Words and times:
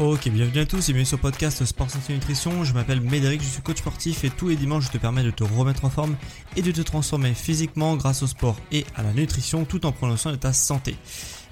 Ok, 0.00 0.28
bienvenue 0.28 0.60
à 0.60 0.64
tous 0.64 0.78
et 0.78 0.92
bienvenue 0.92 1.04
sur 1.04 1.16
le 1.16 1.22
podcast 1.22 1.64
Sport 1.64 1.90
Santé 1.90 2.12
Nutrition. 2.12 2.62
Je 2.62 2.72
m'appelle 2.72 3.00
Médéric, 3.00 3.42
je 3.42 3.48
suis 3.48 3.62
coach 3.62 3.78
sportif 3.78 4.22
et 4.22 4.30
tous 4.30 4.46
les 4.46 4.54
dimanches 4.54 4.84
je 4.84 4.92
te 4.92 4.98
permets 4.98 5.24
de 5.24 5.32
te 5.32 5.42
remettre 5.42 5.84
en 5.84 5.90
forme 5.90 6.14
et 6.54 6.62
de 6.62 6.70
te 6.70 6.82
transformer 6.82 7.34
physiquement 7.34 7.96
grâce 7.96 8.22
au 8.22 8.28
sport 8.28 8.54
et 8.70 8.86
à 8.94 9.02
la 9.02 9.12
nutrition 9.12 9.64
tout 9.64 9.86
en 9.86 9.90
prenant 9.90 10.16
soin 10.16 10.30
de 10.30 10.36
ta 10.36 10.52
santé. 10.52 10.94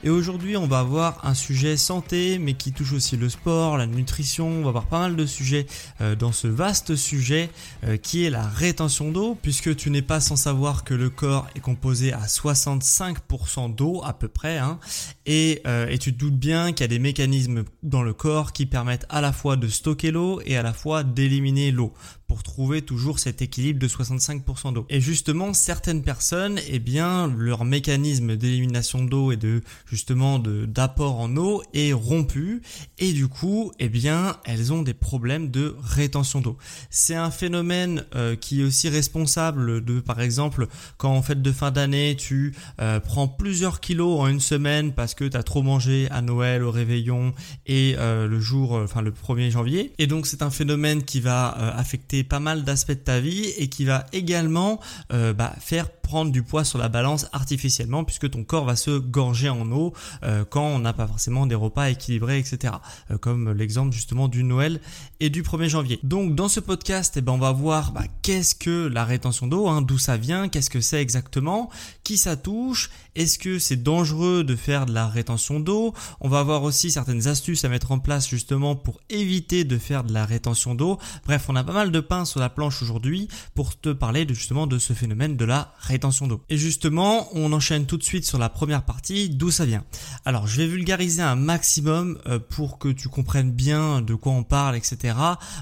Et 0.07 0.09
aujourd'hui, 0.09 0.57
on 0.57 0.69
va 0.69 0.79
avoir 0.79 1.27
un 1.27 1.35
sujet 1.35 1.77
santé, 1.77 2.39
mais 2.39 2.55
qui 2.55 2.71
touche 2.71 2.93
aussi 2.93 3.17
le 3.17 3.29
sport, 3.29 3.77
la 3.77 3.89
nutrition. 3.89 4.47
On 4.47 4.63
va 4.63 4.69
avoir 4.69 4.87
pas 4.87 5.01
mal 5.01 5.17
de 5.17 5.27
sujets 5.27 5.67
euh, 6.01 6.15
dans 6.15 6.31
ce 6.31 6.47
vaste 6.47 6.95
sujet 6.95 7.51
euh, 7.83 7.97
qui 7.97 8.25
est 8.25 8.31
la 8.31 8.47
rétention 8.47 9.11
d'eau, 9.11 9.37
puisque 9.43 9.75
tu 9.75 9.91
n'es 9.91 10.03
pas 10.03 10.21
sans 10.21 10.37
savoir 10.37 10.85
que 10.85 10.95
le 10.95 11.11
corps 11.11 11.48
est 11.57 11.61
composé 11.61 12.13
à 12.13 12.21
65% 12.21 13.75
d'eau 13.75 14.01
à 14.05 14.13
peu 14.13 14.29
près, 14.29 14.59
hein, 14.59 14.79
et, 15.27 15.61
euh, 15.67 15.89
et 15.89 15.98
tu 15.98 16.15
te 16.15 16.20
doutes 16.20 16.39
bien 16.39 16.70
qu'il 16.70 16.83
y 16.83 16.85
a 16.85 16.89
des 16.89 17.01
mécanismes 17.01 17.65
dans 17.83 18.05
le 18.05 18.13
corps 18.13 18.53
qui 18.53 18.65
permettent 18.65 19.07
à 19.09 19.20
la 19.20 19.33
fois 19.33 19.57
de 19.57 19.67
stocker 19.67 20.13
l'eau 20.13 20.41
et 20.47 20.57
à 20.57 20.63
la 20.63 20.73
fois 20.73 21.03
d'éliminer 21.03 21.73
l'eau 21.73 21.93
pour 22.27 22.43
trouver 22.43 22.83
toujours 22.83 23.19
cet 23.19 23.43
équilibre 23.43 23.79
de 23.79 23.89
65% 23.89 24.73
d'eau. 24.73 24.87
Et 24.89 25.01
justement, 25.01 25.53
certaines 25.55 26.03
personnes, 26.03 26.61
eh 26.69 26.79
bien, 26.79 27.33
leur 27.37 27.65
mécanisme 27.65 28.37
d'élimination 28.37 29.05
d'eau 29.05 29.33
et 29.33 29.37
de 29.37 29.63
justement 29.87 30.39
de 30.39 30.67
d'apport 30.67 31.21
en 31.21 31.37
eau 31.37 31.63
est 31.73 31.93
rompu 31.93 32.63
et 32.99 33.13
du 33.13 33.29
coup, 33.29 33.73
eh 33.79 33.89
bien, 33.89 34.37
elles 34.45 34.73
ont 34.73 34.83
des 34.83 34.95
problèmes 34.95 35.51
de 35.51 35.77
rétention 35.83 36.41
d'eau. 36.41 36.57
C'est 36.91 37.15
un 37.15 37.31
phénomène 37.31 38.05
euh, 38.15 38.37
qui 38.37 38.61
est 38.61 38.65
aussi 38.65 38.89
responsable 38.89 39.85
de, 39.85 40.01
par 40.01 40.21
exemple, 40.21 40.67
quand 40.97 41.13
en 41.13 41.23
fait 41.23 41.41
de 41.43 41.53
fin 41.53 41.71
d'année, 41.71 42.17
tu 42.17 42.55
euh, 42.81 43.01
prends 43.01 43.29
plusieurs 43.29 43.81
kilos 43.81 44.20
en 44.20 44.29
une 44.29 44.41
semaine 44.41 44.92
parce 44.92 45.15
que 45.15 45.25
tu 45.25 45.36
as 45.36 45.42
trop 45.42 45.63
mangé 45.63 46.09
à 46.11 46.23
Noël, 46.23 46.63
au 46.63 46.70
réveillon 46.70 47.35
et 47.67 47.95
euh, 47.98 48.27
le 48.27 48.41
jour, 48.41 48.73
enfin 48.73 49.03
le 49.03 49.11
1er 49.11 49.51
janvier. 49.51 49.92
Et 49.98 50.07
donc, 50.07 50.27
c'est 50.27 50.42
un 50.42 50.51
phénomène 50.51 51.03
qui 51.05 51.20
va 51.20 51.48
affecter 51.48 52.16
pas 52.25 52.41
mal 52.41 52.65
d'aspects 52.65 52.91
de 52.91 52.95
ta 52.95 53.21
vie 53.21 53.47
et 53.57 53.69
qui 53.69 53.85
va 53.85 54.07
également 54.13 54.81
euh, 55.13 55.33
bah, 55.33 55.55
faire 55.61 55.91
prendre 55.91 56.31
du 56.31 56.43
poids 56.43 56.65
sur 56.65 56.79
la 56.79 56.89
balance 56.89 57.27
artificiellement 57.33 58.05
puisque 58.05 58.31
ton 58.31 58.45
corps 58.45 58.65
va 58.65 58.77
se 58.77 58.99
gorger 58.99 59.49
en 59.49 59.71
eau 59.73 59.93
euh, 60.23 60.45
quand 60.49 60.65
on 60.65 60.79
n'a 60.79 60.93
pas 60.93 61.07
forcément 61.07 61.47
des 61.47 61.55
repas 61.55 61.91
équilibrés, 61.91 62.39
etc. 62.39 62.75
Euh, 63.11 63.19
comme 63.19 63.53
l'exemple 63.53 63.93
justement 63.93 64.29
du 64.29 64.45
Noël 64.45 64.81
et 65.21 65.31
du 65.31 65.43
1er 65.43 65.69
janvier. 65.69 65.99
Donc 66.03 66.35
dans 66.35 66.49
ce 66.49 66.61
podcast, 66.61 67.15
eh 67.17 67.21
ben, 67.21 67.33
on 67.33 67.39
va 67.39 67.53
voir 67.53 67.93
bah, 67.93 68.05
qu'est-ce 68.23 68.55
que 68.55 68.87
la 68.87 69.05
rétention 69.05 69.47
d'eau, 69.47 69.67
hein, 69.69 69.83
d'où 69.83 69.98
ça 69.98 70.17
vient, 70.17 70.48
qu'est-ce 70.48 70.71
que 70.71 70.81
c'est 70.81 71.03
exactement, 71.03 71.71
qui 72.05 72.19
ça 72.19 72.37
touche, 72.37 72.91
est-ce 73.17 73.39
que 73.39 73.59
c'est 73.59 73.83
dangereux 73.83 74.45
de 74.45 74.55
faire 74.55 74.87
de 74.87 74.93
la 74.93 75.09
rétention 75.09 75.59
d'eau? 75.59 75.95
On 76.21 76.29
va 76.29 76.43
voir 76.43 76.63
aussi 76.63 76.91
certaines 76.91 77.27
astuces 77.29 77.65
à 77.65 77.69
mettre 77.69 77.91
en 77.93 77.99
place 77.99 78.29
justement 78.29 78.77
pour 78.77 79.01
éviter 79.09 79.65
de 79.65 79.79
faire 79.79 80.05
de 80.05 80.13
la 80.13 80.27
rétention 80.27 80.75
d'eau. 80.75 80.99
Bref, 81.25 81.47
on 81.49 81.57
a 81.57 81.65
pas 81.65 81.73
mal 81.73 81.91
de 81.91 82.01
pain 82.01 82.25
sur 82.25 82.41
la 82.41 82.51
planche 82.51 82.83
aujourd'hui 82.83 83.29
pour 83.55 83.79
te 83.79 83.89
parler 83.89 84.25
de, 84.25 84.35
justement 84.35 84.67
de 84.67 84.79
ce 84.79 84.93
phénomène 84.93 85.37
de 85.37 85.45
la 85.45 85.73
rétention 85.81 86.27
d'eau. 86.27 86.43
Et 86.49 86.59
justement, 86.59 87.29
on 87.33 87.53
enchaîne 87.53 87.87
tout 87.87 87.97
de 87.97 88.03
suite 88.03 88.27
sur 88.27 88.39
la 88.39 88.49
première 88.49 88.85
partie, 88.85 89.31
d'où 89.31 89.51
ça 89.51 89.65
vient? 89.65 89.85
Alors, 90.25 90.47
je 90.47 90.57
vais 90.57 90.67
vulgariser 90.67 91.23
un 91.23 91.37
maximum 91.37 92.19
euh, 92.27 92.39
pour 92.39 92.79
que 92.79 92.89
tu 92.89 93.09
comprennes 93.09 93.51
bien 93.51 94.03
de 94.03 94.15
quoi 94.15 94.33
on 94.33 94.43
parle, 94.45 94.77
etc. 94.77 95.15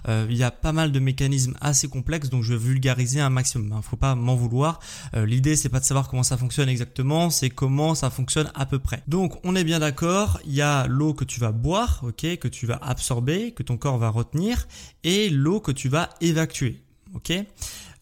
Euh, 0.09 0.27
il 0.29 0.37
y 0.37 0.43
a 0.43 0.51
pas 0.51 0.73
mal 0.73 0.93
de 0.93 0.99
mécanismes 0.99 1.55
assez 1.61 1.89
complexes, 1.89 2.31
donc 2.31 2.43
je 2.43 2.55
vais 2.55 2.59
vulgariser 2.59 3.21
un 3.21 3.31
maximum. 3.31 3.69
ne 3.69 3.75
hein. 3.75 3.83
Faut 3.83 3.97
pas 3.97 4.15
m'en 4.15 4.35
vouloir. 4.35 4.81
Euh, 5.15 5.25
l'idée, 5.25 5.57
c'est 5.57 5.69
pas 5.69 5.81
de 5.81 5.85
savoir 5.85 6.09
comment 6.09 6.23
ça 6.23 6.37
fonctionne 6.37 6.69
exactement, 6.69 7.31
comment 7.51 7.95
ça 7.95 8.11
fonctionne 8.11 8.51
à 8.55 8.67
peu 8.67 8.79
près. 8.79 9.03
Donc, 9.09 9.39
on 9.45 9.57
est 9.57 9.65
bien 9.65 9.81
d'accord. 9.81 10.41
Il 10.45 10.55
y 10.55 10.63
a 10.63 10.87
l'eau 10.87 11.15
que 11.15 11.25
tu 11.25 11.41
vas 11.41 11.53
boire, 11.53 12.01
ok, 12.03 12.39
que 12.39 12.49
tu 12.49 12.67
vas 12.67 12.79
absorber, 12.83 13.53
que 13.53 13.63
ton 13.63 13.77
corps 13.77 13.99
va 13.99 14.09
retenir, 14.09 14.67
et 15.03 15.31
l'eau 15.31 15.61
que 15.61 15.73
tu 15.73 15.89
vas 15.89 16.11
évacuer. 16.21 16.81
Ok 17.15 17.33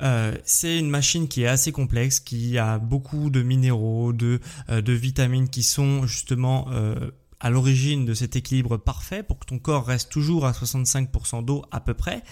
euh, 0.03 0.35
c'est 0.45 0.79
une 0.79 0.91
machine 0.91 1.29
qui 1.29 1.43
est 1.43 1.47
assez 1.47 1.71
complexe, 1.71 2.19
qui 2.19 2.59
a 2.59 2.79
beaucoup 2.79 3.31
de 3.31 3.43
minéraux, 3.43 4.13
de, 4.13 4.41
euh, 4.69 4.83
vitamines 4.85 5.49
qui 5.49 5.63
sont 5.63 6.07
justement 6.07 6.67
euh, 6.73 7.13
à 7.39 7.51
l'origine 7.51 8.05
de 8.05 8.15
cet 8.15 8.37
équilibre 8.37 8.77
parfait 8.77 9.23
pour 9.23 9.39
que 9.39 9.47
ton 9.47 9.59
corps 9.59 9.87
reste 9.87 10.11
toujours 10.11 10.47
à 10.47 10.53
65% 10.53 11.45
d'eau 11.45 11.65
à 11.71 11.81
peu 11.81 11.95
près. 11.95 12.23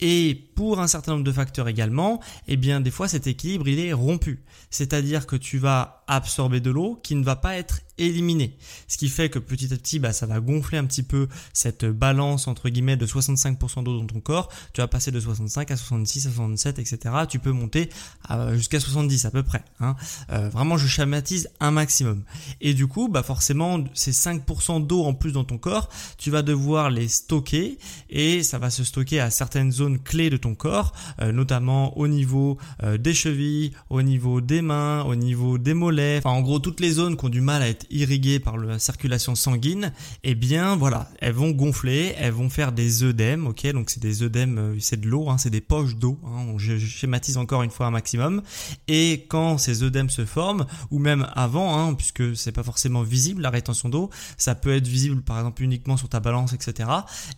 Et 0.00 0.48
pour 0.54 0.80
un 0.80 0.86
certain 0.86 1.12
nombre 1.12 1.24
de 1.24 1.32
facteurs 1.32 1.68
également, 1.68 2.20
eh 2.48 2.56
bien 2.56 2.80
des 2.80 2.90
fois 2.90 3.08
cet 3.08 3.26
équilibre 3.26 3.68
il 3.68 3.78
est 3.78 3.92
rompu. 3.92 4.42
C'est-à-dire 4.70 5.26
que 5.26 5.36
tu 5.36 5.58
vas 5.58 6.04
absorber 6.06 6.60
de 6.60 6.70
l'eau 6.70 7.00
qui 7.02 7.14
ne 7.14 7.24
va 7.24 7.36
pas 7.36 7.56
être 7.56 7.80
éliminée. 7.98 8.56
Ce 8.88 8.98
qui 8.98 9.08
fait 9.08 9.28
que 9.28 9.38
petit 9.38 9.72
à 9.72 9.76
petit, 9.76 9.98
bah, 9.98 10.12
ça 10.12 10.26
va 10.26 10.40
gonfler 10.40 10.78
un 10.78 10.84
petit 10.84 11.02
peu 11.02 11.28
cette 11.52 11.84
balance 11.84 12.46
entre 12.46 12.68
guillemets 12.68 12.96
de 12.96 13.06
65% 13.06 13.84
d'eau 13.84 13.98
dans 13.98 14.06
ton 14.06 14.20
corps. 14.20 14.50
Tu 14.72 14.80
vas 14.80 14.88
passer 14.88 15.10
de 15.10 15.20
65 15.20 15.70
à 15.70 15.76
66 15.76 16.26
à 16.26 16.30
67, 16.30 16.78
etc. 16.78 17.14
Tu 17.28 17.38
peux 17.38 17.52
monter 17.52 17.88
jusqu'à 18.52 18.80
70 18.80 19.24
à 19.24 19.30
peu 19.30 19.42
près. 19.42 19.64
Hein. 19.80 19.96
Euh, 20.30 20.48
vraiment, 20.48 20.76
je 20.76 20.86
schématise 20.86 21.48
un 21.60 21.70
maximum. 21.70 22.22
Et 22.60 22.74
du 22.74 22.86
coup, 22.86 23.08
bah 23.08 23.22
forcément, 23.22 23.82
ces 23.94 24.12
5% 24.12 24.86
d'eau 24.86 25.04
en 25.04 25.14
plus 25.14 25.32
dans 25.32 25.44
ton 25.44 25.58
corps, 25.58 25.88
tu 26.18 26.30
vas 26.30 26.42
devoir 26.42 26.90
les 26.90 27.08
stocker 27.08 27.78
et 28.10 28.42
ça 28.42 28.58
va 28.58 28.70
se 28.70 28.84
stocker 28.84 29.20
à 29.20 29.30
certaines 29.30 29.72
zones 29.72 29.85
clés 29.94 30.30
de 30.30 30.36
ton 30.36 30.54
corps, 30.54 30.92
euh, 31.20 31.32
notamment 31.32 31.96
au 31.98 32.08
niveau 32.08 32.58
euh, 32.82 32.98
des 32.98 33.14
chevilles, 33.14 33.72
au 33.90 34.02
niveau 34.02 34.40
des 34.40 34.62
mains, 34.62 35.04
au 35.04 35.14
niveau 35.14 35.58
des 35.58 35.74
mollets, 35.74 36.18
enfin 36.18 36.30
en 36.30 36.42
gros 36.42 36.58
toutes 36.58 36.80
les 36.80 36.90
zones 36.92 37.16
qui 37.16 37.24
ont 37.24 37.30
du 37.30 37.40
mal 37.40 37.62
à 37.62 37.68
être 37.68 37.86
irriguées 37.90 38.38
par 38.38 38.56
la 38.56 38.78
circulation 38.78 39.34
sanguine, 39.34 39.92
eh 40.24 40.34
bien 40.34 40.76
voilà, 40.76 41.08
elles 41.20 41.32
vont 41.32 41.50
gonfler, 41.50 42.14
elles 42.18 42.32
vont 42.32 42.50
faire 42.50 42.72
des 42.72 43.04
œdèmes, 43.04 43.46
ok, 43.46 43.66
donc 43.72 43.90
c'est 43.90 44.02
des 44.02 44.22
œdèmes, 44.22 44.58
euh, 44.58 44.76
c'est 44.80 45.00
de 45.00 45.08
l'eau, 45.08 45.28
hein, 45.28 45.38
c'est 45.38 45.50
des 45.50 45.60
poches 45.60 45.96
d'eau, 45.96 46.18
hein, 46.26 46.54
je, 46.56 46.76
schématise 46.78 47.36
encore 47.36 47.62
une 47.62 47.70
fois 47.70 47.86
un 47.86 47.90
maximum, 47.90 48.42
et 48.88 49.26
quand 49.28 49.58
ces 49.58 49.82
œdèmes 49.82 50.10
se 50.10 50.24
forment, 50.24 50.66
ou 50.90 50.98
même 50.98 51.26
avant, 51.34 51.78
hein, 51.78 51.94
puisque 51.94 52.36
c'est 52.36 52.52
pas 52.52 52.62
forcément 52.62 53.02
visible 53.02 53.42
la 53.42 53.50
rétention 53.50 53.88
d'eau, 53.88 54.10
ça 54.36 54.54
peut 54.54 54.74
être 54.74 54.86
visible 54.86 55.22
par 55.22 55.38
exemple 55.38 55.62
uniquement 55.62 55.96
sur 55.96 56.08
ta 56.08 56.20
balance, 56.20 56.52
etc. 56.52 56.88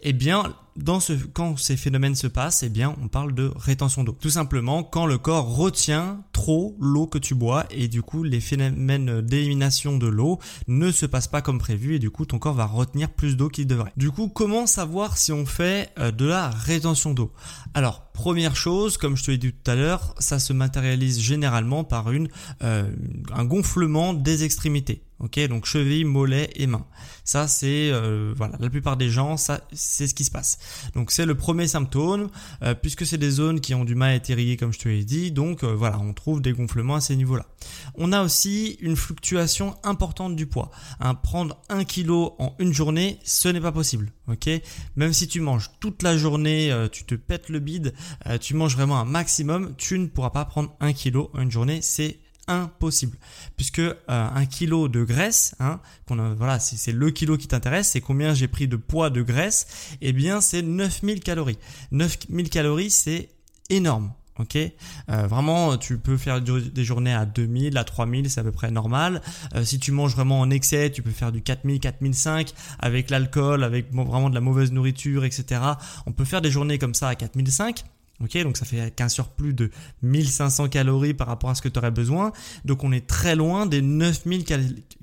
Eh 0.02 0.12
bien 0.12 0.42
dans 0.78 1.00
ce, 1.00 1.12
quand 1.12 1.58
ces 1.58 1.76
phénomènes 1.76 2.14
se 2.14 2.26
passent, 2.26 2.62
eh 2.62 2.68
bien, 2.68 2.94
on 3.02 3.08
parle 3.08 3.34
de 3.34 3.52
rétention 3.56 4.04
d'eau. 4.04 4.16
Tout 4.18 4.30
simplement, 4.30 4.82
quand 4.82 5.06
le 5.06 5.18
corps 5.18 5.56
retient 5.56 6.20
trop 6.38 6.76
l'eau 6.78 7.08
que 7.08 7.18
tu 7.18 7.34
bois 7.34 7.66
et 7.68 7.88
du 7.88 8.00
coup, 8.00 8.22
les 8.22 8.38
phénomènes 8.38 9.22
d'élimination 9.22 9.98
de 9.98 10.06
l'eau 10.06 10.38
ne 10.68 10.92
se 10.92 11.04
passent 11.04 11.26
pas 11.26 11.42
comme 11.42 11.58
prévu 11.58 11.96
et 11.96 11.98
du 11.98 12.10
coup, 12.10 12.26
ton 12.26 12.38
corps 12.38 12.54
va 12.54 12.64
retenir 12.64 13.10
plus 13.10 13.36
d'eau 13.36 13.48
qu'il 13.48 13.66
devrait. 13.66 13.92
Du 13.96 14.12
coup, 14.12 14.28
comment 14.28 14.68
savoir 14.68 15.18
si 15.18 15.32
on 15.32 15.46
fait 15.46 15.90
euh, 15.98 16.12
de 16.12 16.26
la 16.26 16.48
rétention 16.48 17.12
d'eau? 17.12 17.32
Alors, 17.74 18.12
première 18.12 18.54
chose, 18.54 18.98
comme 18.98 19.16
je 19.16 19.24
te 19.24 19.32
l'ai 19.32 19.38
dit 19.38 19.52
tout 19.52 19.68
à 19.68 19.74
l'heure, 19.74 20.14
ça 20.20 20.38
se 20.38 20.52
matérialise 20.52 21.18
généralement 21.18 21.82
par 21.82 22.12
une, 22.12 22.28
euh, 22.62 22.88
un 23.34 23.44
gonflement 23.44 24.14
des 24.14 24.44
extrémités. 24.44 25.02
Ok, 25.20 25.40
donc 25.48 25.66
cheville, 25.66 26.04
mollet 26.04 26.48
et 26.54 26.68
main. 26.68 26.86
Ça, 27.24 27.48
c'est 27.48 27.90
euh, 27.90 28.32
voilà, 28.36 28.56
la 28.60 28.70
plupart 28.70 28.96
des 28.96 29.10
gens, 29.10 29.36
ça, 29.36 29.60
c'est 29.72 30.06
ce 30.06 30.14
qui 30.14 30.24
se 30.24 30.30
passe. 30.30 30.58
Donc 30.94 31.10
c'est 31.10 31.26
le 31.26 31.34
premier 31.34 31.66
symptôme, 31.66 32.28
euh, 32.62 32.74
puisque 32.74 33.04
c'est 33.04 33.18
des 33.18 33.32
zones 33.32 33.60
qui 33.60 33.74
ont 33.74 33.84
du 33.84 33.96
mal 33.96 34.10
à 34.10 34.14
être 34.14 34.28
irriguées, 34.28 34.56
comme 34.56 34.72
je 34.72 34.78
te 34.78 34.88
l'ai 34.88 35.04
dit. 35.04 35.32
Donc 35.32 35.64
euh, 35.64 35.74
voilà, 35.74 35.98
on 35.98 36.12
trouve 36.12 36.27
des 36.36 36.52
gonflements 36.52 36.96
à 36.96 37.00
ces 37.00 37.16
niveaux-là. 37.16 37.46
On 37.94 38.12
a 38.12 38.22
aussi 38.22 38.78
une 38.80 38.96
fluctuation 38.96 39.76
importante 39.82 40.36
du 40.36 40.46
poids. 40.46 40.70
Hein, 41.00 41.14
prendre 41.14 41.60
un 41.68 41.84
kilo 41.84 42.34
en 42.38 42.54
une 42.58 42.72
journée, 42.72 43.18
ce 43.24 43.48
n'est 43.48 43.60
pas 43.60 43.72
possible. 43.72 44.12
Ok, 44.28 44.48
même 44.96 45.14
si 45.14 45.26
tu 45.26 45.40
manges 45.40 45.70
toute 45.80 46.02
la 46.02 46.16
journée, 46.18 46.70
tu 46.92 47.04
te 47.04 47.14
pètes 47.14 47.48
le 47.48 47.60
bide, 47.60 47.94
tu 48.40 48.54
manges 48.54 48.76
vraiment 48.76 48.98
un 48.98 49.06
maximum, 49.06 49.74
tu 49.78 49.98
ne 49.98 50.06
pourras 50.06 50.30
pas 50.30 50.44
prendre 50.44 50.76
un 50.80 50.92
kilo 50.92 51.30
en 51.32 51.40
une 51.40 51.50
journée. 51.50 51.80
C'est 51.80 52.18
impossible 52.48 53.18
puisque 53.56 53.78
euh, 53.78 53.94
un 54.08 54.46
kilo 54.46 54.88
de 54.88 55.04
graisse 55.04 55.54
hein, 55.60 55.80
voilà 56.08 56.58
c'est 56.58 56.92
le 56.92 57.10
kilo 57.10 57.36
qui 57.36 57.46
t'intéresse 57.46 57.90
c'est 57.90 58.00
combien 58.00 58.34
j'ai 58.34 58.48
pris 58.48 58.66
de 58.66 58.76
poids 58.76 59.10
de 59.10 59.22
graisse 59.22 59.66
et 60.00 60.08
eh 60.08 60.12
bien 60.12 60.40
c'est 60.40 60.62
9000 60.62 61.20
calories 61.20 61.58
9000 61.92 62.50
calories 62.50 62.90
c'est 62.90 63.28
énorme 63.70 64.12
ok. 64.38 64.56
Euh, 64.56 65.26
vraiment 65.26 65.76
tu 65.76 65.98
peux 65.98 66.16
faire 66.16 66.40
des 66.40 66.84
journées 66.84 67.14
à 67.14 67.26
2000 67.26 67.76
à 67.76 67.84
3000 67.84 68.30
c'est 68.30 68.40
à 68.40 68.44
peu 68.44 68.52
près 68.52 68.70
normal. 68.70 69.20
Euh, 69.54 69.64
si 69.64 69.78
tu 69.78 69.92
manges 69.92 70.14
vraiment 70.14 70.40
en 70.40 70.50
excès 70.50 70.90
tu 70.90 71.02
peux 71.02 71.10
faire 71.10 71.32
du 71.32 71.42
4000 71.42 71.80
4005 71.80 72.52
avec 72.78 73.10
l'alcool 73.10 73.64
avec 73.64 73.92
vraiment 73.92 74.30
de 74.30 74.34
la 74.34 74.40
mauvaise 74.40 74.72
nourriture 74.72 75.24
etc 75.24 75.60
on 76.06 76.12
peut 76.12 76.24
faire 76.24 76.40
des 76.40 76.50
journées 76.50 76.78
comme 76.78 76.94
ça 76.94 77.08
à 77.08 77.14
4005 77.14 77.84
Ok, 78.20 78.36
donc 78.42 78.56
ça 78.56 78.64
fait 78.64 78.92
qu'un 78.94 79.08
surplus 79.08 79.54
de 79.54 79.70
1500 80.02 80.68
calories 80.70 81.14
par 81.14 81.28
rapport 81.28 81.50
à 81.50 81.54
ce 81.54 81.62
que 81.62 81.68
tu 81.68 81.78
aurais 81.78 81.92
besoin. 81.92 82.32
Donc 82.64 82.82
on 82.82 82.90
est 82.90 83.06
très 83.06 83.36
loin 83.36 83.64
des 83.64 83.80
9000 83.80 84.44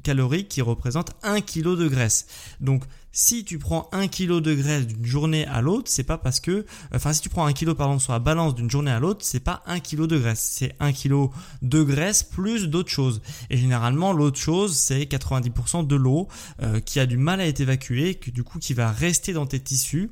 calories 0.03 0.47
qui 0.47 0.61
représentent 0.61 1.11
1 1.23 1.39
kg 1.39 1.77
de 1.77 1.87
graisse. 1.87 2.27
Donc 2.59 2.83
si 3.13 3.45
tu 3.45 3.57
prends 3.57 3.87
1 3.93 4.09
kg 4.09 4.41
de 4.41 4.53
graisse 4.53 4.85
d'une 4.85 5.05
journée 5.05 5.45
à 5.45 5.61
l'autre, 5.61 5.89
c'est 5.89 6.03
pas 6.03 6.17
parce 6.17 6.41
que, 6.41 6.65
enfin 6.93 7.13
si 7.13 7.21
tu 7.21 7.29
prends 7.29 7.45
1 7.45 7.53
kg 7.53 7.71
pardon 7.73 7.99
sur 7.99 8.11
la 8.11 8.19
balance 8.19 8.53
d'une 8.53 8.69
journée 8.69 8.91
à 8.91 8.99
l'autre, 8.99 9.23
c'est 9.23 9.39
pas 9.39 9.63
1 9.65 9.79
kg 9.79 10.07
de 10.07 10.17
graisse, 10.17 10.51
c'est 10.57 10.75
1 10.81 10.91
kg 10.91 11.29
de 11.61 11.83
graisse 11.83 12.21
plus 12.21 12.67
d'autres 12.67 12.91
choses. 12.91 13.21
Et 13.49 13.55
généralement 13.55 14.11
l'autre 14.11 14.39
chose 14.39 14.75
c'est 14.75 15.03
90% 15.03 15.87
de 15.87 15.95
l'eau 15.95 16.27
euh, 16.61 16.81
qui 16.81 16.99
a 16.99 17.05
du 17.05 17.17
mal 17.17 17.39
à 17.39 17.47
être 17.47 17.61
évacuée, 17.61 18.15
que 18.15 18.29
du 18.29 18.43
coup 18.43 18.59
qui 18.59 18.73
va 18.73 18.91
rester 18.91 19.31
dans 19.31 19.45
tes 19.45 19.61
tissus 19.61 20.11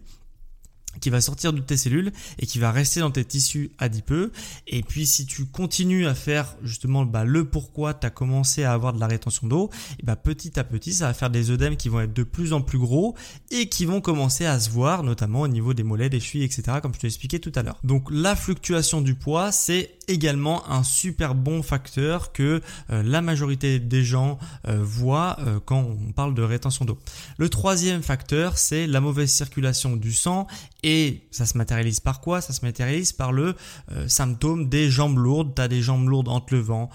qui 1.00 1.10
va 1.10 1.22
sortir 1.22 1.54
de 1.54 1.60
tes 1.60 1.78
cellules 1.78 2.12
et 2.40 2.46
qui 2.46 2.60
va 2.60 2.72
rester 2.72 3.00
dans 3.00 3.12
tes 3.12 3.26
tissus 3.26 3.72
adipeux. 3.78 4.32
Et 4.68 4.84
puis 4.84 5.06
si 5.06 5.26
tu 5.26 5.46
continues 5.46 6.08
à 6.08 6.16
faire 6.16 6.56
justement 6.64 7.06
bah, 7.06 7.24
le 7.24 7.46
pourquoi 7.46 7.94
tu 7.94 8.06
as 8.08 8.10
commencé 8.10 8.64
à 8.64 8.74
avoir 8.74 8.94
de 8.94 9.00
la 9.00 9.08
rétention 9.08 9.48
d'eau, 9.48 9.70
et 10.00 10.06
bah, 10.06 10.16
petit 10.16 10.60
à 10.60 10.64
petit 10.64 10.94
ça 10.94 11.08
va 11.08 11.14
faire 11.14 11.30
des 11.30 11.52
œdèmes 11.52 11.78
qui 11.78 11.90
vont 11.90 12.02
être 12.02 12.14
de 12.14 12.24
plus 12.24 12.54
en 12.54 12.62
plus 12.62 12.80
gros 12.80 13.16
et 13.52 13.70
qui 13.70 13.86
vont 13.86 14.02
commencer 14.02 14.46
à 14.46 14.60
se 14.60 14.70
voir 14.70 15.04
notamment 15.04 15.42
au 15.42 15.48
niveau 15.48 15.74
des 15.74 15.84
mollets, 15.84 16.10
des 16.10 16.20
chevilles, 16.20 16.44
etc. 16.44 16.78
comme 16.82 16.94
je 16.94 17.00
te 17.00 17.08
expliqué 17.08 17.40
tout 17.40 17.52
à 17.56 17.64
l'heure. 17.64 17.80
Donc 17.84 18.10
la 18.10 18.36
fluctuation 18.36 19.02
du 19.02 19.16
poids 19.16 19.52
c'est 19.52 19.92
également 20.08 20.70
un 20.70 20.84
super 20.84 21.36
bon 21.36 21.64
facteur 21.64 22.32
que 22.32 22.62
euh, 22.90 23.04
la 23.04 23.22
majorité 23.22 23.80
des 23.80 24.04
gens 24.04 24.38
euh, 24.68 24.80
voient 24.82 25.38
euh, 25.40 25.60
quand 25.64 25.80
on 25.80 26.12
parle 26.12 26.34
de 26.34 26.42
rétention 26.42 26.86
d'eau. 26.86 27.00
Le 27.38 27.50
troisième 27.50 28.04
facteur 28.04 28.58
c'est 28.58 28.88
la 28.88 29.02
mauvaise 29.02 29.32
circulation 29.32 29.96
du 29.96 30.14
sang 30.14 30.48
et 30.84 31.22
ça 31.32 31.46
se 31.46 31.58
matérialise 31.58 32.00
par 32.00 32.22
quoi? 32.22 32.42
Ça 32.42 32.54
se 32.54 32.66
matérialise 32.66 33.14
par 33.14 33.32
le 33.32 33.56
symptôme 34.08 34.68
des 34.68 34.90
jambes 34.90 35.18
lourdes. 35.18 35.56
Tu 35.56 35.62
as 35.62 35.70
des 35.70 35.82
jambes 35.82 36.10
lourdes 36.10 36.28
en 36.28 36.42
te 36.42 36.54
levant, 36.54 36.90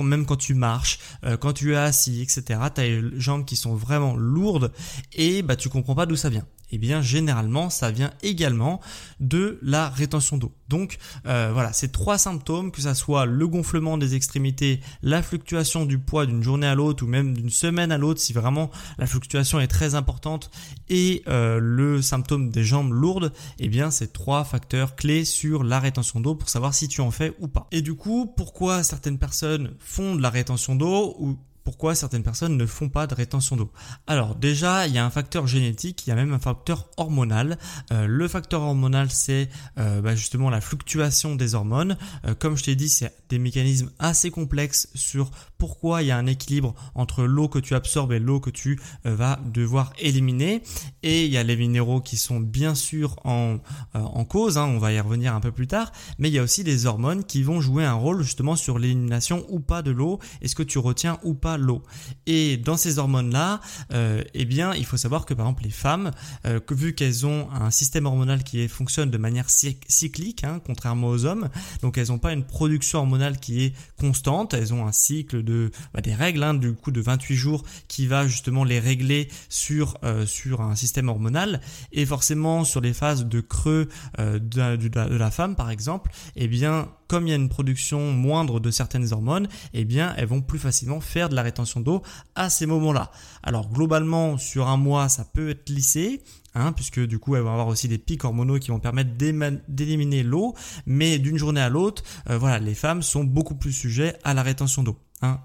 même 0.00 0.26
quand 0.26 0.36
tu 0.36 0.54
marches, 0.54 0.98
quand 1.38 1.52
tu 1.52 1.74
es 1.74 1.76
assis, 1.76 2.22
etc. 2.22 2.60
Tu 2.74 2.80
as 2.80 2.84
les 2.84 3.02
jambes 3.20 3.44
qui 3.44 3.54
sont 3.54 3.76
vraiment 3.76 4.16
lourdes 4.16 4.72
et 5.12 5.42
bah 5.42 5.54
tu 5.54 5.68
comprends 5.68 5.94
pas 5.94 6.06
d'où 6.06 6.16
ça 6.16 6.28
vient. 6.28 6.44
Eh 6.72 6.78
bien, 6.78 7.02
généralement, 7.02 7.70
ça 7.70 7.90
vient 7.90 8.12
également 8.22 8.80
de 9.18 9.58
la 9.62 9.88
rétention 9.88 10.36
d'eau. 10.36 10.52
Donc, 10.68 10.98
euh, 11.26 11.50
voilà, 11.52 11.72
ces 11.72 11.90
trois 11.90 12.16
symptômes, 12.16 12.70
que 12.70 12.80
ça 12.80 12.94
soit 12.94 13.26
le 13.26 13.48
gonflement 13.48 13.98
des 13.98 14.14
extrémités, 14.14 14.80
la 15.02 15.22
fluctuation 15.22 15.84
du 15.84 15.98
poids 15.98 16.26
d'une 16.26 16.42
journée 16.42 16.66
à 16.66 16.74
l'autre 16.74 17.04
ou 17.04 17.08
même 17.08 17.36
d'une 17.36 17.50
semaine 17.50 17.90
à 17.90 17.98
l'autre, 17.98 18.20
si 18.20 18.32
vraiment 18.32 18.70
la 18.98 19.06
fluctuation 19.06 19.58
est 19.60 19.66
très 19.66 19.94
importante, 19.94 20.50
et 20.88 21.22
euh, 21.28 21.58
le 21.60 22.02
symptôme 22.02 22.50
des 22.50 22.62
jambes 22.62 22.92
lourdes, 22.92 23.32
eh 23.58 23.68
bien, 23.68 23.90
c'est 23.90 24.12
trois 24.12 24.44
facteurs 24.44 24.94
clés 24.94 25.24
sur 25.24 25.64
la 25.64 25.80
rétention 25.80 26.20
d'eau 26.20 26.34
pour 26.34 26.48
savoir 26.48 26.72
si 26.72 26.86
tu 26.86 27.00
en 27.00 27.10
fais 27.10 27.34
ou 27.40 27.48
pas. 27.48 27.66
Et 27.72 27.82
du 27.82 27.94
coup, 27.94 28.32
pourquoi 28.36 28.82
certaines 28.82 29.18
personnes 29.18 29.72
font 29.80 30.14
de 30.14 30.22
la 30.22 30.30
rétention 30.30 30.76
d'eau 30.76 31.16
ou 31.18 31.36
pourquoi 31.64 31.94
certaines 31.94 32.22
personnes 32.22 32.56
ne 32.56 32.66
font 32.66 32.88
pas 32.88 33.06
de 33.06 33.14
rétention 33.14 33.56
d'eau 33.56 33.70
Alors 34.06 34.34
déjà, 34.34 34.86
il 34.86 34.94
y 34.94 34.98
a 34.98 35.04
un 35.04 35.10
facteur 35.10 35.46
génétique, 35.46 36.06
il 36.06 36.10
y 36.10 36.12
a 36.12 36.16
même 36.16 36.32
un 36.32 36.38
facteur 36.38 36.88
hormonal. 36.96 37.58
Euh, 37.92 38.06
le 38.06 38.28
facteur 38.28 38.62
hormonal, 38.62 39.10
c'est 39.10 39.48
euh, 39.78 40.00
bah, 40.00 40.14
justement 40.14 40.50
la 40.50 40.60
fluctuation 40.60 41.36
des 41.36 41.54
hormones. 41.54 41.96
Euh, 42.26 42.34
comme 42.34 42.56
je 42.56 42.64
t'ai 42.64 42.76
dit, 42.76 42.88
c'est 42.88 43.14
des 43.28 43.38
mécanismes 43.38 43.90
assez 43.98 44.30
complexes 44.30 44.88
sur 44.94 45.30
pourquoi 45.60 46.02
il 46.02 46.08
y 46.08 46.10
a 46.10 46.16
un 46.16 46.26
équilibre 46.26 46.74
entre 46.96 47.22
l'eau 47.22 47.48
que 47.48 47.60
tu 47.60 47.76
absorbes 47.76 48.12
et 48.12 48.18
l'eau 48.18 48.40
que 48.40 48.50
tu 48.50 48.80
vas 49.04 49.38
devoir 49.44 49.92
éliminer. 49.98 50.62
Et 51.04 51.26
il 51.26 51.30
y 51.30 51.36
a 51.36 51.44
les 51.44 51.56
minéraux 51.56 52.00
qui 52.00 52.16
sont 52.16 52.40
bien 52.40 52.74
sûr 52.74 53.14
en, 53.24 53.58
en 53.94 54.24
cause, 54.24 54.58
hein, 54.58 54.64
on 54.64 54.78
va 54.78 54.92
y 54.92 54.98
revenir 54.98 55.34
un 55.34 55.40
peu 55.40 55.52
plus 55.52 55.68
tard, 55.68 55.92
mais 56.18 56.28
il 56.28 56.34
y 56.34 56.38
a 56.38 56.42
aussi 56.42 56.64
des 56.64 56.86
hormones 56.86 57.24
qui 57.24 57.42
vont 57.42 57.60
jouer 57.60 57.84
un 57.84 57.94
rôle 57.94 58.22
justement 58.22 58.56
sur 58.56 58.78
l'élimination 58.78 59.44
ou 59.48 59.60
pas 59.60 59.82
de 59.82 59.90
l'eau, 59.90 60.18
est-ce 60.40 60.54
que 60.54 60.62
tu 60.62 60.78
retiens 60.78 61.18
ou 61.22 61.34
pas 61.34 61.56
l'eau? 61.56 61.82
Et 62.26 62.56
dans 62.56 62.76
ces 62.76 62.98
hormones-là, 62.98 63.60
euh, 63.92 64.22
eh 64.34 64.44
bien, 64.44 64.74
il 64.74 64.84
faut 64.84 64.96
savoir 64.96 65.26
que 65.26 65.34
par 65.34 65.46
exemple 65.46 65.64
les 65.64 65.70
femmes, 65.70 66.10
euh, 66.46 66.60
vu 66.70 66.94
qu'elles 66.94 67.26
ont 67.26 67.48
un 67.50 67.70
système 67.70 68.06
hormonal 68.06 68.42
qui 68.42 68.66
fonctionne 68.68 69.10
de 69.10 69.18
manière 69.18 69.50
cyclique, 69.50 70.44
hein, 70.44 70.60
contrairement 70.64 71.08
aux 71.08 71.24
hommes, 71.24 71.48
donc 71.82 71.98
elles 71.98 72.08
n'ont 72.08 72.18
pas 72.18 72.32
une 72.32 72.44
production 72.44 73.00
hormonale 73.00 73.38
qui 73.38 73.64
est 73.64 73.74
constante, 73.98 74.54
elles 74.54 74.72
ont 74.72 74.86
un 74.86 74.92
cycle 74.92 75.42
de 75.42 75.49
bah, 75.92 76.00
des 76.00 76.14
règles, 76.14 76.42
hein, 76.42 76.54
du 76.54 76.72
coup 76.72 76.90
de 76.90 77.00
28 77.00 77.36
jours, 77.36 77.64
qui 77.88 78.06
va 78.06 78.26
justement 78.26 78.64
les 78.64 78.78
régler 78.78 79.28
sur 79.48 79.98
euh, 80.04 80.26
sur 80.26 80.60
un 80.60 80.74
système 80.74 81.08
hormonal. 81.08 81.60
Et 81.92 82.06
forcément 82.06 82.64
sur 82.64 82.80
les 82.80 82.92
phases 82.92 83.26
de 83.26 83.40
creux 83.40 83.88
de, 84.18 84.76
de, 84.76 85.16
la 85.16 85.30
femme, 85.30 85.56
par 85.56 85.70
exemple, 85.70 86.10
eh 86.36 86.48
bien 86.48 86.88
comme 87.10 87.26
il 87.26 87.30
y 87.30 87.32
a 87.32 87.36
une 87.36 87.48
production 87.48 88.12
moindre 88.12 88.60
de 88.60 88.70
certaines 88.70 89.12
hormones, 89.12 89.48
eh 89.74 89.84
bien, 89.84 90.14
elles 90.16 90.28
vont 90.28 90.42
plus 90.42 90.60
facilement 90.60 91.00
faire 91.00 91.28
de 91.28 91.34
la 91.34 91.42
rétention 91.42 91.80
d'eau 91.80 92.02
à 92.36 92.48
ces 92.50 92.66
moments-là. 92.66 93.10
Alors, 93.42 93.68
globalement, 93.68 94.38
sur 94.38 94.68
un 94.68 94.76
mois, 94.76 95.08
ça 95.08 95.24
peut 95.24 95.50
être 95.50 95.68
lissé, 95.70 96.22
Hein, 96.54 96.72
puisque 96.72 96.98
du 96.98 97.20
coup 97.20 97.36
elles 97.36 97.42
vont 97.42 97.52
avoir 97.52 97.68
aussi 97.68 97.86
des 97.86 97.98
pics 97.98 98.24
hormonaux 98.24 98.58
qui 98.58 98.72
vont 98.72 98.80
permettre 98.80 99.10
d'éliminer 99.16 100.24
l'eau, 100.24 100.56
mais 100.84 101.20
d'une 101.20 101.36
journée 101.36 101.60
à 101.60 101.68
l'autre, 101.68 102.02
euh, 102.28 102.38
voilà, 102.38 102.58
les 102.58 102.74
femmes 102.74 103.02
sont 103.02 103.22
beaucoup 103.22 103.54
plus 103.54 103.72
sujets 103.72 104.16
à 104.24 104.34
la 104.34 104.42
rétention 104.42 104.82
d'eau. 104.82 104.96
Hein, 105.22 105.40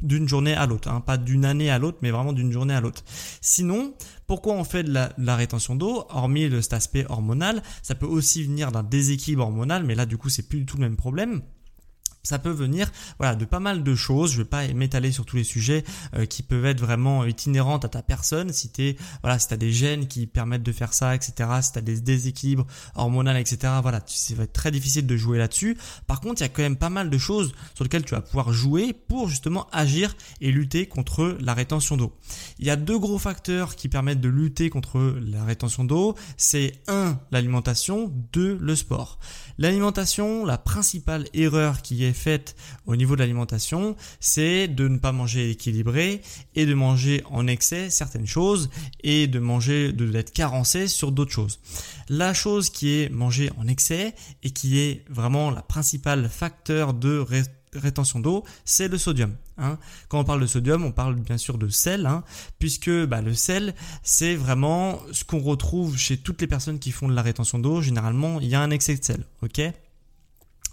d'une 0.00 0.26
journée 0.26 0.54
à 0.54 0.66
l'autre, 0.66 0.88
hein, 0.88 1.00
pas 1.00 1.16
d'une 1.16 1.44
année 1.44 1.70
à 1.70 1.78
l'autre, 1.78 1.98
mais 2.02 2.10
vraiment 2.10 2.32
d'une 2.32 2.50
journée 2.50 2.74
à 2.74 2.80
l'autre. 2.80 3.04
Sinon, 3.40 3.94
pourquoi 4.26 4.54
on 4.54 4.64
fait 4.64 4.82
de 4.82 4.92
la, 4.92 5.36
rétention 5.36 5.76
d'eau 5.76 6.06
Hormis 6.10 6.50
cet 6.60 6.72
aspect 6.72 7.06
hormonal, 7.08 7.62
ça 7.82 7.94
peut 7.94 8.06
aussi 8.06 8.42
venir 8.42 8.72
d'un 8.72 8.82
déséquilibre 8.82 9.44
hormonal, 9.44 9.84
mais 9.84 9.94
là 9.94 10.04
du 10.04 10.18
coup 10.18 10.28
c'est 10.28 10.48
plus 10.48 10.58
du 10.60 10.66
tout 10.66 10.76
le 10.76 10.82
même 10.82 10.96
problème 10.96 11.42
ça 12.22 12.38
peut 12.38 12.50
venir. 12.50 12.90
Voilà 13.18 13.34
de 13.34 13.44
pas 13.44 13.60
mal 13.60 13.82
de 13.82 13.94
choses. 13.94 14.32
Je 14.32 14.38
vais 14.38 14.48
pas 14.48 14.66
m'étaler 14.68 15.12
sur 15.12 15.24
tous 15.24 15.36
les 15.36 15.44
sujets 15.44 15.84
euh, 16.14 16.24
qui 16.24 16.42
peuvent 16.42 16.64
être 16.66 16.80
vraiment 16.80 17.24
itinérantes 17.24 17.84
à 17.84 17.88
ta 17.88 18.02
personne. 18.02 18.52
Si 18.52 18.68
t'es 18.68 18.96
voilà 19.22 19.38
si 19.38 19.48
t'as 19.48 19.56
des 19.56 19.72
gènes 19.72 20.06
qui 20.06 20.26
permettent 20.26 20.62
de 20.62 20.72
faire 20.72 20.94
ça 20.94 21.14
etc 21.14 21.48
si 21.62 21.72
t'as 21.72 21.80
des 21.80 22.00
déséquilibres 22.00 22.66
hormonaux 22.94 23.32
etc 23.32 23.74
voilà 23.82 24.00
ça 24.06 24.34
va 24.34 24.44
être 24.44 24.52
très 24.52 24.70
difficile 24.70 25.06
de 25.06 25.16
jouer 25.16 25.38
là-dessus. 25.38 25.76
Par 26.06 26.20
contre 26.20 26.40
il 26.40 26.44
y 26.44 26.46
a 26.46 26.48
quand 26.48 26.62
même 26.62 26.76
pas 26.76 26.90
mal 26.90 27.10
de 27.10 27.18
choses 27.18 27.52
sur 27.74 27.84
lesquelles 27.84 28.04
tu 28.04 28.14
vas 28.14 28.20
pouvoir 28.20 28.52
jouer 28.52 28.92
pour 28.92 29.28
justement 29.28 29.68
agir 29.72 30.14
et 30.40 30.52
lutter 30.52 30.86
contre 30.86 31.36
la 31.40 31.54
rétention 31.54 31.96
d'eau. 31.96 32.12
Il 32.58 32.66
y 32.66 32.70
a 32.70 32.76
deux 32.76 32.98
gros 32.98 33.18
facteurs 33.18 33.74
qui 33.74 33.88
permettent 33.88 34.20
de 34.20 34.28
lutter 34.28 34.70
contre 34.70 35.16
la 35.20 35.44
rétention 35.44 35.84
d'eau. 35.84 36.14
C'est 36.36 36.72
un 36.88 37.18
l'alimentation. 37.30 38.12
Deux 38.32 38.58
le 38.60 38.76
sport. 38.76 39.18
L'alimentation 39.58 40.44
la 40.44 40.58
principale 40.58 41.26
erreur 41.34 41.82
qui 41.82 42.04
est 42.04 42.11
faite 42.12 42.56
au 42.86 42.96
niveau 42.96 43.14
de 43.14 43.20
l'alimentation, 43.20 43.96
c'est 44.20 44.68
de 44.68 44.88
ne 44.88 44.98
pas 44.98 45.12
manger 45.12 45.50
équilibré 45.50 46.22
et 46.54 46.66
de 46.66 46.74
manger 46.74 47.22
en 47.30 47.46
excès 47.46 47.90
certaines 47.90 48.26
choses 48.26 48.70
et 49.02 49.26
de 49.26 49.38
manger, 49.38 49.92
de 49.92 50.06
d'être 50.06 50.32
carencé 50.32 50.88
sur 50.88 51.12
d'autres 51.12 51.32
choses. 51.32 51.60
La 52.08 52.34
chose 52.34 52.70
qui 52.70 53.00
est 53.00 53.08
manger 53.08 53.50
en 53.56 53.66
excès 53.66 54.14
et 54.42 54.50
qui 54.50 54.78
est 54.78 55.04
vraiment 55.08 55.50
la 55.50 55.62
principale 55.62 56.28
facteur 56.28 56.94
de 56.94 57.24
rétention 57.74 58.20
d'eau, 58.20 58.44
c'est 58.64 58.88
le 58.88 58.98
sodium. 58.98 59.34
Hein. 59.58 59.78
Quand 60.08 60.20
on 60.20 60.24
parle 60.24 60.40
de 60.40 60.46
sodium, 60.46 60.84
on 60.84 60.92
parle 60.92 61.16
bien 61.16 61.38
sûr 61.38 61.58
de 61.58 61.68
sel, 61.68 62.06
hein, 62.06 62.24
puisque 62.58 62.90
bah, 63.06 63.22
le 63.22 63.34
sel, 63.34 63.74
c'est 64.02 64.34
vraiment 64.34 65.00
ce 65.12 65.24
qu'on 65.24 65.40
retrouve 65.40 65.96
chez 65.96 66.16
toutes 66.16 66.40
les 66.40 66.46
personnes 66.46 66.78
qui 66.78 66.90
font 66.90 67.08
de 67.08 67.14
la 67.14 67.22
rétention 67.22 67.58
d'eau. 67.58 67.80
Généralement, 67.80 68.40
il 68.40 68.48
y 68.48 68.54
a 68.54 68.60
un 68.60 68.70
excès 68.70 68.96
de 68.96 69.04
sel, 69.04 69.24
ok? 69.42 69.60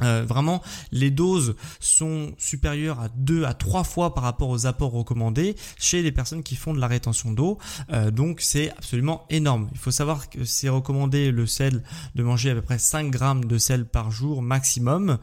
Euh, 0.02 0.24
vraiment, 0.28 0.62
les 0.92 1.12
doses 1.12 1.56
sont 1.80 2.34
supérieures 2.38 3.00
à 3.00 3.10
2 3.10 3.46
à 3.46 3.54
3 3.54 3.84
fois 3.84 4.14
par 4.14 4.24
rapport 4.24 4.50
aux 4.50 4.66
apports 4.66 4.92
recommandés 4.92 5.56
chez 5.78 6.02
les 6.02 6.12
personnes 6.12 6.44
qui 6.44 6.56
font 6.56 6.74
de 6.74 6.80
la 6.80 6.88
rétention 6.88 7.32
d'eau. 7.32 7.58
Euh, 7.92 8.12
donc 8.12 8.42
c'est 8.42 8.72
absolument 8.72 9.26
énorme. 9.30 9.70
Il 9.72 9.78
faut 9.78 9.92
savoir 9.92 10.30
que 10.30 10.46
c'est 10.46 10.70
recommandé 10.70 11.32
le 11.32 11.46
sel 11.46 11.84
de 12.16 12.24
manger 12.24 12.52
à 12.52 12.56
peu 12.56 12.62
près 12.62 12.80
5 12.80 13.10
grammes 13.12 13.46
de 13.46 13.58
sel 13.58 13.86
par 13.86 14.12
jour 14.12 14.42
maximum. 14.42 15.18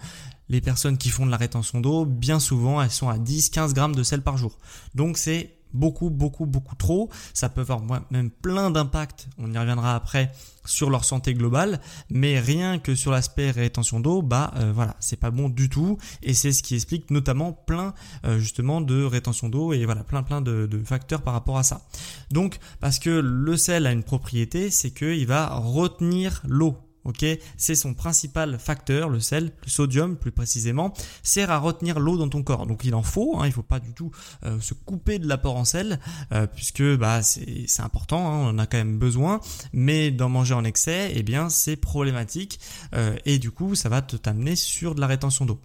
Les 0.49 0.61
personnes 0.61 0.97
qui 0.97 1.09
font 1.09 1.27
de 1.27 1.31
la 1.31 1.37
rétention 1.37 1.81
d'eau, 1.81 2.05
bien 2.05 2.39
souvent, 2.39 2.81
elles 2.81 2.93
sont 2.93 3.09
à 3.09 3.19
10-15 3.19 3.73
grammes 3.73 3.97
de 3.97 4.05
sel 4.05 4.23
par 4.23 4.37
jour. 4.37 4.59
Donc 4.95 5.19
c'est 5.19 5.56
beaucoup, 5.77 6.11
beaucoup, 6.11 6.47
beaucoup 6.47 6.75
trop. 6.75 7.11
Ça 7.35 7.49
peut 7.49 7.61
avoir 7.61 7.83
même 8.11 8.31
plein 8.31 8.71
d'impacts, 8.71 9.29
on 9.39 9.53
y 9.53 9.59
reviendra 9.59 9.95
après, 9.95 10.33
sur 10.65 10.91
leur 10.91 11.05
santé 11.05 11.35
globale, 11.35 11.81
mais 12.11 12.41
rien 12.41 12.79
que 12.79 12.95
sur 12.95 13.13
l'aspect 13.13 13.51
rétention 13.51 14.01
d'eau, 14.01 14.23
bah 14.23 14.53
euh, 14.57 14.73
voilà, 14.75 14.97
c'est 15.01 15.19
pas 15.19 15.31
bon 15.31 15.49
du 15.49 15.69
tout, 15.69 15.99
et 16.23 16.35
c'est 16.35 16.53
ce 16.53 16.63
qui 16.63 16.75
explique 16.75 17.11
notamment 17.11 17.53
plein 17.53 17.95
euh, 18.25 18.39
justement 18.39 18.81
de 18.81 19.05
rétention 19.05 19.49
d'eau 19.49 19.73
et 19.73 19.85
voilà 19.85 20.05
plein 20.05 20.23
plein 20.23 20.41
de, 20.41 20.67
de, 20.67 20.79
facteurs 20.79 21.23
par 21.23 21.35
rapport 21.35 21.59
à 21.59 21.63
ça. 21.63 21.83
Donc 22.31 22.59
parce 22.81 22.99
que 22.99 23.11
le 23.11 23.57
sel 23.57 23.87
a 23.87 23.93
une 23.93 24.03
propriété, 24.03 24.71
c'est 24.71 24.91
qu'il 24.91 25.27
va 25.27 25.55
retenir 25.55 26.43
l'eau 26.47 26.86
ok 27.07 27.25
C'est 27.57 27.75
son 27.75 27.95
principal 27.95 28.59
facteur, 28.59 29.09
le 29.09 29.21
sel, 29.21 29.53
le 29.65 29.71
sodium 29.71 30.17
plus 30.17 30.33
précisément, 30.33 30.93
sert 31.23 31.51
à 31.51 31.59
retenir 31.59 31.99
l'eau 31.99 32.19
dans 32.19 32.29
ton 32.29 32.43
corps. 32.43 32.67
Donc 32.67 32.85
il 32.85 32.95
en 32.95 33.03
faut, 33.03 33.39
hein, 33.39 33.47
il 33.47 33.53
faut 33.53 33.63
pas 33.63 33.81
du 33.81 33.93
tout 33.93 34.11
euh, 34.45 34.61
se 34.61 34.75
couper 34.75 35.19
de 35.19 35.27
l'apport 35.27 35.57
en 35.57 35.65
sel, 35.65 35.99
euh, 36.33 36.47
puisque 36.47 36.83
bah 36.97 37.23
c'est 37.23 37.81
important, 37.81 38.27
hein, 38.27 38.39
on 38.39 38.49
en 38.51 38.59
a 38.59 38.67
quand 38.67 38.79
même 38.79 38.99
besoin, 38.99 39.41
mais 39.73 40.11
d'en 40.11 40.29
manger 40.29 40.55
en 40.55 40.65
excès, 40.65 41.13
eh 41.15 41.23
bien 41.23 41.49
c'est 41.49 41.77
problématique, 41.77 42.61
euh, 42.95 43.17
et 43.25 43.39
du 43.39 43.51
coup 43.51 43.75
ça 43.75 43.89
va 43.89 44.03
te 44.03 44.17
t'amener 44.17 44.57
sur 44.57 44.95
de 44.95 45.01
la 45.01 45.07
rétention 45.07 45.47
d'eau. 45.47 45.61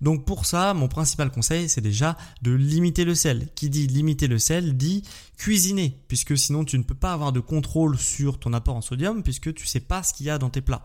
Donc 0.00 0.24
pour 0.24 0.46
ça, 0.46 0.74
mon 0.74 0.88
principal 0.88 1.30
conseil, 1.30 1.68
c'est 1.68 1.80
déjà 1.80 2.16
de 2.42 2.52
limiter 2.52 3.04
le 3.04 3.14
sel. 3.14 3.48
Qui 3.54 3.70
dit 3.70 3.86
limiter 3.86 4.26
le 4.26 4.38
sel 4.38 4.76
dit 4.76 5.02
cuisiner, 5.36 5.98
puisque 6.08 6.36
sinon 6.38 6.64
tu 6.64 6.78
ne 6.78 6.82
peux 6.82 6.94
pas 6.94 7.12
avoir 7.12 7.32
de 7.32 7.40
contrôle 7.40 7.98
sur 7.98 8.38
ton 8.38 8.52
apport 8.52 8.76
en 8.76 8.80
sodium, 8.80 9.22
puisque 9.22 9.52
tu 9.54 9.66
sais 9.66 9.80
pas 9.80 10.02
ce 10.02 10.14
qu'il 10.14 10.26
y 10.26 10.30
a 10.30 10.38
dans 10.38 10.50
tes 10.50 10.60
plats. 10.60 10.82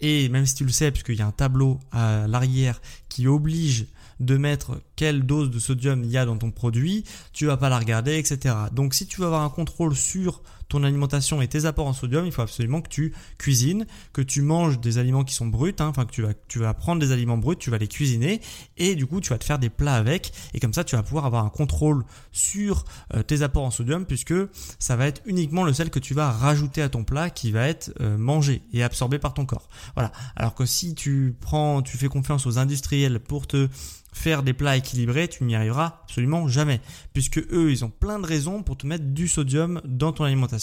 Et 0.00 0.28
même 0.30 0.46
si 0.46 0.54
tu 0.54 0.64
le 0.64 0.70
sais, 0.70 0.90
puisqu'il 0.90 1.16
y 1.16 1.22
a 1.22 1.26
un 1.26 1.32
tableau 1.32 1.78
à 1.92 2.26
l'arrière 2.26 2.80
qui 3.08 3.26
oblige 3.26 3.86
de 4.18 4.36
mettre 4.36 4.80
quelle 4.96 5.24
dose 5.24 5.50
de 5.50 5.58
sodium 5.58 6.04
il 6.04 6.10
y 6.10 6.18
a 6.18 6.26
dans 6.26 6.36
ton 6.36 6.50
produit, 6.50 7.04
tu 7.32 7.46
vas 7.46 7.56
pas 7.56 7.68
la 7.68 7.78
regarder, 7.78 8.18
etc. 8.18 8.54
Donc 8.72 8.94
si 8.94 9.06
tu 9.06 9.20
veux 9.20 9.26
avoir 9.26 9.42
un 9.42 9.50
contrôle 9.50 9.96
sur 9.96 10.42
ton 10.70 10.84
alimentation 10.84 11.42
et 11.42 11.48
tes 11.48 11.66
apports 11.66 11.88
en 11.88 11.92
sodium, 11.92 12.24
il 12.24 12.32
faut 12.32 12.42
absolument 12.42 12.80
que 12.80 12.88
tu 12.88 13.12
cuisines, 13.38 13.86
que 14.12 14.22
tu 14.22 14.40
manges 14.40 14.80
des 14.80 14.98
aliments 14.98 15.24
qui 15.24 15.34
sont 15.34 15.46
bruts, 15.46 15.74
hein, 15.80 15.88
enfin 15.88 16.06
que 16.06 16.12
tu 16.48 16.58
vas, 16.60 16.74
prendre 16.74 17.00
des 17.00 17.12
aliments 17.12 17.36
bruts, 17.36 17.56
tu 17.58 17.70
vas 17.70 17.78
les 17.78 17.88
cuisiner 17.88 18.40
et 18.78 18.94
du 18.94 19.06
coup 19.06 19.20
tu 19.20 19.30
vas 19.30 19.38
te 19.38 19.44
faire 19.44 19.58
des 19.58 19.68
plats 19.68 19.96
avec 19.96 20.32
et 20.54 20.60
comme 20.60 20.72
ça 20.72 20.84
tu 20.84 20.94
vas 20.94 21.02
pouvoir 21.02 21.26
avoir 21.26 21.44
un 21.44 21.48
contrôle 21.48 22.04
sur 22.30 22.84
euh, 23.14 23.22
tes 23.22 23.42
apports 23.42 23.64
en 23.64 23.70
sodium 23.70 24.06
puisque 24.06 24.34
ça 24.78 24.94
va 24.94 25.06
être 25.06 25.20
uniquement 25.26 25.64
le 25.64 25.72
sel 25.72 25.90
que 25.90 25.98
tu 25.98 26.14
vas 26.14 26.30
rajouter 26.30 26.82
à 26.82 26.88
ton 26.88 27.02
plat 27.02 27.30
qui 27.30 27.50
va 27.50 27.66
être 27.66 27.92
euh, 28.00 28.16
mangé 28.16 28.62
et 28.72 28.84
absorbé 28.84 29.18
par 29.18 29.34
ton 29.34 29.44
corps. 29.44 29.68
Voilà. 29.96 30.12
Alors 30.36 30.54
que 30.54 30.64
si 30.64 30.94
tu 30.94 31.34
prends, 31.40 31.82
tu 31.82 31.98
fais 31.98 32.08
confiance 32.08 32.46
aux 32.46 32.58
industriels 32.58 33.18
pour 33.18 33.48
te 33.48 33.68
faire 34.12 34.42
des 34.42 34.52
plats 34.52 34.76
équilibrés, 34.76 35.28
tu 35.28 35.44
n'y 35.44 35.54
arriveras 35.54 36.00
absolument 36.04 36.48
jamais. 36.48 36.80
Puisque 37.12 37.38
eux, 37.38 37.70
ils 37.70 37.84
ont 37.84 37.90
plein 37.90 38.18
de 38.18 38.26
raisons 38.26 38.62
pour 38.62 38.76
te 38.76 38.86
mettre 38.86 39.04
du 39.04 39.28
sodium 39.28 39.80
dans 39.84 40.12
ton 40.12 40.24
alimentation. 40.24 40.59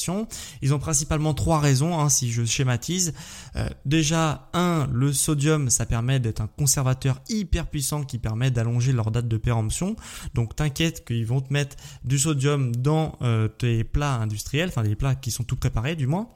Ils 0.62 0.74
ont 0.74 0.80
principalement 0.80 1.34
trois 1.34 1.60
raisons, 1.60 2.00
hein, 2.00 2.10
si 2.10 2.32
je 2.32 2.46
schématise. 2.46 3.14
Euh, 3.56 3.68
déjà, 3.86 4.50
un, 4.54 4.88
le 4.94 5.12
sodium, 5.14 5.70
ça 5.70 5.86
permet 5.86 6.20
d'être 6.20 6.42
un 6.42 6.48
conservateur 6.48 7.22
hyper 7.30 7.68
puissant 7.68 8.04
qui 8.04 8.20
permet 8.20 8.52
d'allonger 8.52 8.94
leur 8.94 9.12
date 9.12 9.28
de 9.28 9.38
péremption. 9.38 9.96
Donc 10.34 10.56
t'inquiète 10.56 11.06
qu'ils 11.06 11.26
vont 11.26 11.42
te 11.42 11.52
mettre 11.52 11.76
du 12.04 12.18
sodium 12.18 12.76
dans 12.76 13.18
euh, 13.22 13.48
tes 13.48 13.84
plats 13.84 14.16
industriels, 14.16 14.70
enfin 14.70 14.84
des 14.84 14.96
plats 14.96 15.16
qui 15.16 15.32
sont 15.32 15.44
tout 15.44 15.56
préparés 15.56 15.96
du 15.96 16.08
moins. 16.08 16.30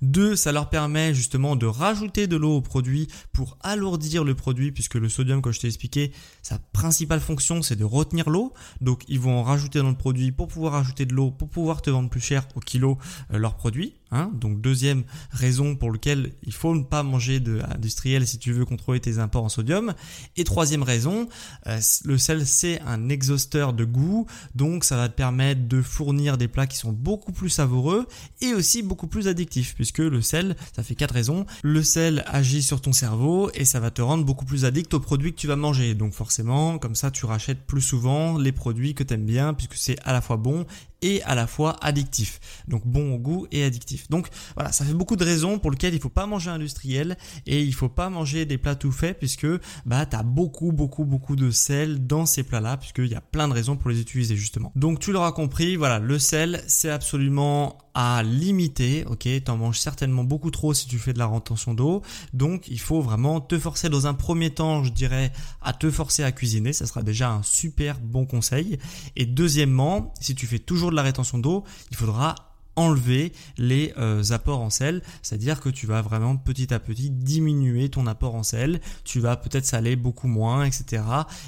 Deux, 0.00 0.36
ça 0.36 0.52
leur 0.52 0.70
permet 0.70 1.14
justement 1.14 1.56
de 1.56 1.66
rajouter 1.66 2.26
de 2.26 2.36
l'eau 2.36 2.56
au 2.56 2.60
produit 2.60 3.08
pour 3.32 3.58
alourdir 3.62 4.24
le 4.24 4.34
produit 4.34 4.72
puisque 4.72 4.94
le 4.94 5.08
sodium, 5.08 5.42
comme 5.42 5.52
je 5.52 5.60
t'ai 5.60 5.68
expliqué, 5.68 6.12
sa 6.42 6.58
principale 6.72 7.20
fonction 7.20 7.62
c'est 7.62 7.76
de 7.76 7.84
retenir 7.84 8.30
l'eau. 8.30 8.52
Donc 8.80 9.04
ils 9.08 9.20
vont 9.20 9.38
en 9.38 9.42
rajouter 9.42 9.80
dans 9.80 9.90
le 9.90 9.96
produit 9.96 10.32
pour 10.32 10.48
pouvoir 10.48 10.74
ajouter 10.74 11.06
de 11.06 11.14
l'eau, 11.14 11.30
pour 11.30 11.48
pouvoir 11.48 11.82
te 11.82 11.90
vendre 11.90 12.10
plus 12.10 12.20
cher 12.20 12.46
au 12.54 12.60
kilo 12.60 12.98
euh, 13.32 13.38
leur 13.38 13.56
produit. 13.56 13.94
Hein. 14.12 14.30
Donc 14.34 14.60
deuxième 14.60 15.04
raison 15.30 15.74
pour 15.74 15.90
laquelle 15.90 16.32
il 16.42 16.52
faut 16.52 16.74
ne 16.74 16.82
pas 16.82 17.02
manger 17.02 17.40
de 17.40 17.60
industriel 17.74 18.26
si 18.26 18.38
tu 18.38 18.52
veux 18.52 18.66
contrôler 18.66 19.00
tes 19.00 19.18
imports 19.18 19.44
en 19.44 19.48
sodium. 19.48 19.94
Et 20.36 20.44
troisième 20.44 20.82
raison, 20.82 21.28
euh, 21.66 21.80
le 22.04 22.18
sel 22.18 22.46
c'est 22.46 22.80
un 22.82 23.08
exhausteur 23.08 23.72
de 23.72 23.84
goût, 23.84 24.26
donc 24.54 24.84
ça 24.84 24.96
va 24.96 25.08
te 25.08 25.14
permettre 25.14 25.66
de 25.66 25.80
fournir 25.80 26.36
des 26.36 26.46
plats 26.46 26.66
qui 26.66 26.76
sont 26.76 26.92
beaucoup 26.92 27.32
plus 27.32 27.48
savoureux 27.48 28.06
et 28.42 28.52
aussi 28.52 28.82
beaucoup 28.82 29.06
plus 29.06 29.28
addictifs 29.28 29.74
puisque 29.74 29.98
le 29.98 30.20
sel, 30.20 30.56
ça 30.76 30.82
fait 30.82 30.94
quatre 30.94 31.14
raisons. 31.14 31.46
Le 31.62 31.82
sel 31.82 32.22
agit 32.26 32.62
sur 32.62 32.82
ton 32.82 32.92
cerveau 32.92 33.50
et 33.54 33.64
ça 33.64 33.80
va 33.80 33.90
te 33.90 34.02
rendre 34.02 34.24
beaucoup 34.24 34.44
plus 34.44 34.66
addict 34.66 34.92
aux 34.92 35.00
produits 35.00 35.32
que 35.32 35.38
tu 35.38 35.46
vas 35.46 35.56
manger. 35.56 35.94
Donc 35.94 36.12
forcément, 36.12 36.78
comme 36.78 36.94
ça 36.94 37.10
tu 37.10 37.24
rachètes 37.24 37.66
plus 37.66 37.80
souvent 37.80 38.36
les 38.36 38.52
produits 38.52 38.94
que 38.94 39.02
tu 39.02 39.14
aimes 39.14 39.24
bien 39.24 39.54
puisque 39.54 39.76
c'est 39.76 39.96
à 40.04 40.12
la 40.12 40.20
fois 40.20 40.36
bon 40.36 40.66
et 41.02 41.22
à 41.24 41.34
la 41.34 41.46
fois 41.46 41.76
addictif. 41.80 42.40
Donc 42.68 42.86
bon 42.86 43.16
goût 43.16 43.46
et 43.50 43.64
addictif. 43.64 44.08
Donc 44.08 44.28
voilà, 44.54 44.72
ça 44.72 44.84
fait 44.84 44.94
beaucoup 44.94 45.16
de 45.16 45.24
raisons 45.24 45.58
pour 45.58 45.70
lesquelles 45.70 45.94
il 45.94 46.00
faut 46.00 46.08
pas 46.08 46.26
manger 46.26 46.50
industriel 46.50 47.16
et 47.46 47.62
il 47.62 47.74
faut 47.74 47.88
pas 47.88 48.08
manger 48.08 48.46
des 48.46 48.58
plats 48.58 48.76
tout 48.76 48.92
faits 48.92 49.18
puisque 49.18 49.46
bah 49.84 50.06
tu 50.06 50.16
as 50.16 50.22
beaucoup 50.22 50.72
beaucoup 50.72 51.04
beaucoup 51.04 51.36
de 51.36 51.50
sel 51.50 52.06
dans 52.06 52.26
ces 52.26 52.42
plats-là 52.42 52.76
puisqu'il 52.76 53.08
y 53.08 53.14
a 53.14 53.20
plein 53.20 53.48
de 53.48 53.52
raisons 53.52 53.76
pour 53.76 53.90
les 53.90 54.00
utiliser 54.00 54.36
justement. 54.36 54.72
Donc 54.76 55.00
tu 55.00 55.12
l'auras 55.12 55.32
compris, 55.32 55.76
voilà, 55.76 55.98
le 55.98 56.18
sel 56.18 56.62
c'est 56.66 56.90
absolument 56.90 57.78
à 57.94 58.22
limiter, 58.22 59.04
ok, 59.06 59.28
t'en 59.44 59.56
manges 59.56 59.78
certainement 59.78 60.24
beaucoup 60.24 60.50
trop 60.50 60.74
si 60.74 60.86
tu 60.86 60.98
fais 60.98 61.12
de 61.12 61.18
la 61.18 61.26
retention 61.26 61.74
d'eau, 61.74 62.02
donc 62.32 62.68
il 62.68 62.80
faut 62.80 63.00
vraiment 63.00 63.40
te 63.40 63.58
forcer 63.58 63.88
dans 63.88 64.06
un 64.06 64.14
premier 64.14 64.50
temps, 64.50 64.84
je 64.84 64.90
dirais, 64.90 65.32
à 65.60 65.72
te 65.72 65.90
forcer 65.90 66.24
à 66.24 66.32
cuisiner, 66.32 66.72
ça 66.72 66.86
sera 66.86 67.02
déjà 67.02 67.30
un 67.30 67.42
super 67.42 68.00
bon 68.00 68.24
conseil, 68.24 68.78
et 69.16 69.26
deuxièmement, 69.26 70.12
si 70.20 70.34
tu 70.34 70.46
fais 70.46 70.58
toujours 70.58 70.90
de 70.90 70.96
la 70.96 71.02
rétention 71.02 71.38
d'eau, 71.38 71.64
il 71.90 71.96
faudra 71.96 72.34
enlever 72.76 73.32
les 73.58 73.92
euh, 73.98 74.22
apports 74.30 74.60
en 74.60 74.70
sel, 74.70 75.02
c'est-à-dire 75.22 75.60
que 75.60 75.68
tu 75.68 75.86
vas 75.86 76.00
vraiment 76.02 76.36
petit 76.36 76.72
à 76.72 76.78
petit 76.78 77.10
diminuer 77.10 77.90
ton 77.90 78.06
apport 78.06 78.34
en 78.34 78.42
sel, 78.42 78.80
tu 79.04 79.20
vas 79.20 79.36
peut-être 79.36 79.66
saler 79.66 79.96
beaucoup 79.96 80.28
moins, 80.28 80.64
etc. 80.64 81.02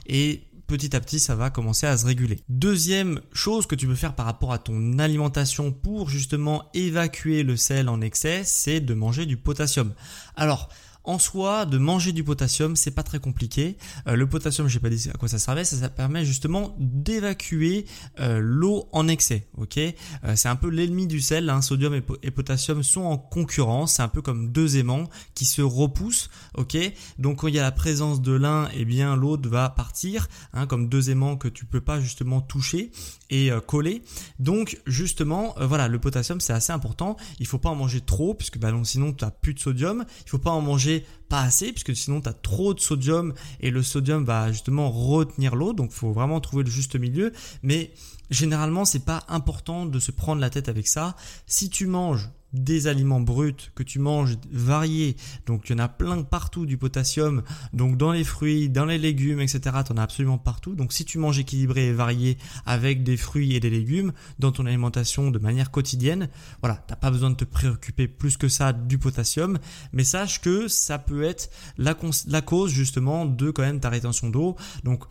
Et 0.06 0.42
petit 0.66 0.94
à 0.94 1.00
petit 1.00 1.18
ça 1.18 1.35
va 1.35 1.50
commencer 1.50 1.87
à 1.87 1.97
se 1.97 2.06
réguler. 2.06 2.40
Deuxième 2.49 3.21
chose 3.33 3.66
que 3.66 3.75
tu 3.75 3.87
peux 3.87 3.94
faire 3.94 4.14
par 4.14 4.26
rapport 4.26 4.52
à 4.52 4.59
ton 4.59 4.99
alimentation 4.99 5.73
pour 5.73 6.09
justement 6.09 6.71
évacuer 6.75 7.42
le 7.42 7.56
sel 7.56 7.88
en 7.88 8.00
excès, 8.00 8.42
c'est 8.44 8.80
de 8.80 8.94
manger 8.94 9.26
du 9.26 9.37
potassium. 9.37 9.92
Alors, 10.37 10.68
en 11.04 11.18
soi, 11.18 11.66
de 11.66 11.76
manger 11.76 12.12
du 12.12 12.25
potassium, 12.25 12.76
c'est 12.76 12.90
pas 12.90 13.02
très 13.02 13.18
compliqué. 13.18 13.76
Euh, 14.08 14.16
le 14.16 14.26
potassium, 14.26 14.68
j'ai 14.68 14.80
pas 14.80 14.88
dit 14.88 15.11
à 15.12 15.18
quoi 15.18 15.28
ça 15.28 15.38
servait, 15.38 15.64
ça, 15.64 15.88
permet 15.90 16.25
justement 16.25 16.75
d'évacuer 16.78 17.84
euh, 18.20 18.38
l'eau 18.40 18.88
en 18.92 19.06
excès. 19.06 19.46
Ok, 19.58 19.76
euh, 19.76 19.92
c'est 20.34 20.49
un 20.49 20.56
peu 20.56 20.68
l'ennemi 20.68 21.06
du 21.06 21.20
sel. 21.20 21.50
Hein. 21.50 21.61
Sodium 21.61 21.94
et, 21.94 22.30
potassium 22.30 22.82
sont 22.82 23.02
en 23.02 23.18
concurrence. 23.18 23.94
C'est 23.94 24.02
un 24.02 24.08
peu 24.08 24.23
comme 24.23 24.50
deux 24.50 24.78
aimants 24.78 25.08
qui 25.34 25.44
se 25.44 25.61
repoussent. 25.61 26.30
Ok, 26.54 26.76
donc 27.18 27.40
quand 27.40 27.49
il 27.49 27.54
y 27.54 27.58
a 27.58 27.62
la 27.62 27.73
présence 27.73 28.23
de 28.23 28.32
l'un, 28.32 28.68
eh 28.75 28.87
bien 28.87 29.14
l'autre 29.14 29.49
va 29.49 29.68
partir, 29.68 30.28
hein, 30.54 30.66
comme 30.66 30.88
deux 30.88 31.11
aimants 31.11 31.37
que 31.37 31.49
tu 31.49 31.66
peux 31.66 31.82
pas 31.82 32.00
justement 32.00 32.40
toucher 32.40 32.90
et 33.30 33.50
coller. 33.66 34.02
Donc 34.38 34.80
justement, 34.87 35.54
voilà, 35.61 35.88
le 35.88 35.99
potassium 35.99 36.40
c'est 36.40 36.52
assez 36.52 36.73
important. 36.73 37.16
Il 37.40 37.46
faut 37.46 37.58
pas 37.58 37.68
en 37.68 37.75
manger 37.75 38.00
trop 38.00 38.34
puisque 38.34 38.58
bah, 38.58 38.73
sinon 38.84 39.12
tu 39.12 39.25
as 39.25 39.30
plus 39.30 39.54
de 39.54 39.58
sodium. 39.58 40.04
Il 40.25 40.30
faut 40.30 40.38
pas 40.38 40.50
en 40.50 40.61
manger 40.61 40.93
pas 41.28 41.40
assez 41.40 41.72
puisque 41.72 41.96
sinon 41.96 42.20
tu 42.20 42.28
as 42.28 42.32
trop 42.32 42.74
de 42.74 42.80
sodium 42.80 43.34
et 43.60 43.70
le 43.70 43.82
sodium 43.82 44.24
va 44.24 44.52
justement 44.52 44.90
retenir 44.90 45.56
l'eau. 45.56 45.72
Donc 45.72 45.90
faut 45.90 46.12
vraiment 46.12 46.40
trouver 46.40 46.64
le 46.64 46.70
juste 46.70 46.96
milieu. 46.96 47.32
Mais 47.62 47.92
généralement 48.30 48.84
c'est 48.84 49.04
pas 49.04 49.24
important 49.28 49.86
de 49.86 49.98
se 49.98 50.10
prendre 50.10 50.40
la 50.40 50.50
tête 50.50 50.68
avec 50.68 50.86
ça. 50.86 51.16
Si 51.46 51.70
tu 51.70 51.86
manges 51.86 52.28
des 52.54 52.87
aliments 52.87 53.20
bruts, 53.20 53.70
que 53.75 53.82
tu 53.82 53.99
manges 53.99 54.37
variés, 54.50 55.16
donc 55.46 55.68
il 55.68 55.73
y 55.73 55.75
en 55.75 55.80
a 55.80 55.88
plein 55.88 56.23
partout 56.23 56.66
du 56.66 56.78
potassium, 56.78 57.42
donc 57.73 57.96
dans 57.96 58.12
les 58.12 58.25
fruits, 58.25 58.68
dans 58.68 58.84
les 58.84 58.99
légumes, 58.99 59.40
etc. 59.40 59.61
Tu 59.84 59.92
en 59.92 59.96
as 59.96 60.02
absolument 60.02 60.38
partout. 60.38 60.75
Donc 60.75 60.92
si 60.92 61.04
tu 61.04 61.18
manges 61.18 61.38
équilibré 61.38 61.88
et 61.88 61.92
varié 61.92 62.38
avec 62.64 63.02
des 63.02 63.16
fruits 63.16 63.54
et 63.54 63.61
des 63.61 63.70
légumes 63.70 64.12
dans 64.38 64.52
ton 64.52 64.66
alimentation 64.66 65.30
de 65.30 65.38
manière 65.38 65.70
quotidienne, 65.70 66.28
voilà, 66.61 66.76
t'as 66.87 66.96
pas 66.96 67.11
besoin 67.11 67.30
de 67.30 67.37
te 67.37 67.44
préoccuper 67.44 68.08
plus 68.08 68.37
que 68.37 68.49
ça 68.49 68.73
du 68.73 68.99
potassium, 68.99 69.58
mais 69.92 70.04
sache 70.04 70.40
que 70.40 70.68
ça 70.68 70.99
peut 70.99 71.25
être 71.25 71.50
la, 71.76 71.96
la 72.28 72.40
cause 72.40 72.70
justement 72.70 73.26
de 73.26 73.50
quand 73.50 73.62
même 73.62 73.80
ta 73.80 73.90
rétention 73.90 74.30
d'eau. 74.30 74.56
Donc 74.84 75.04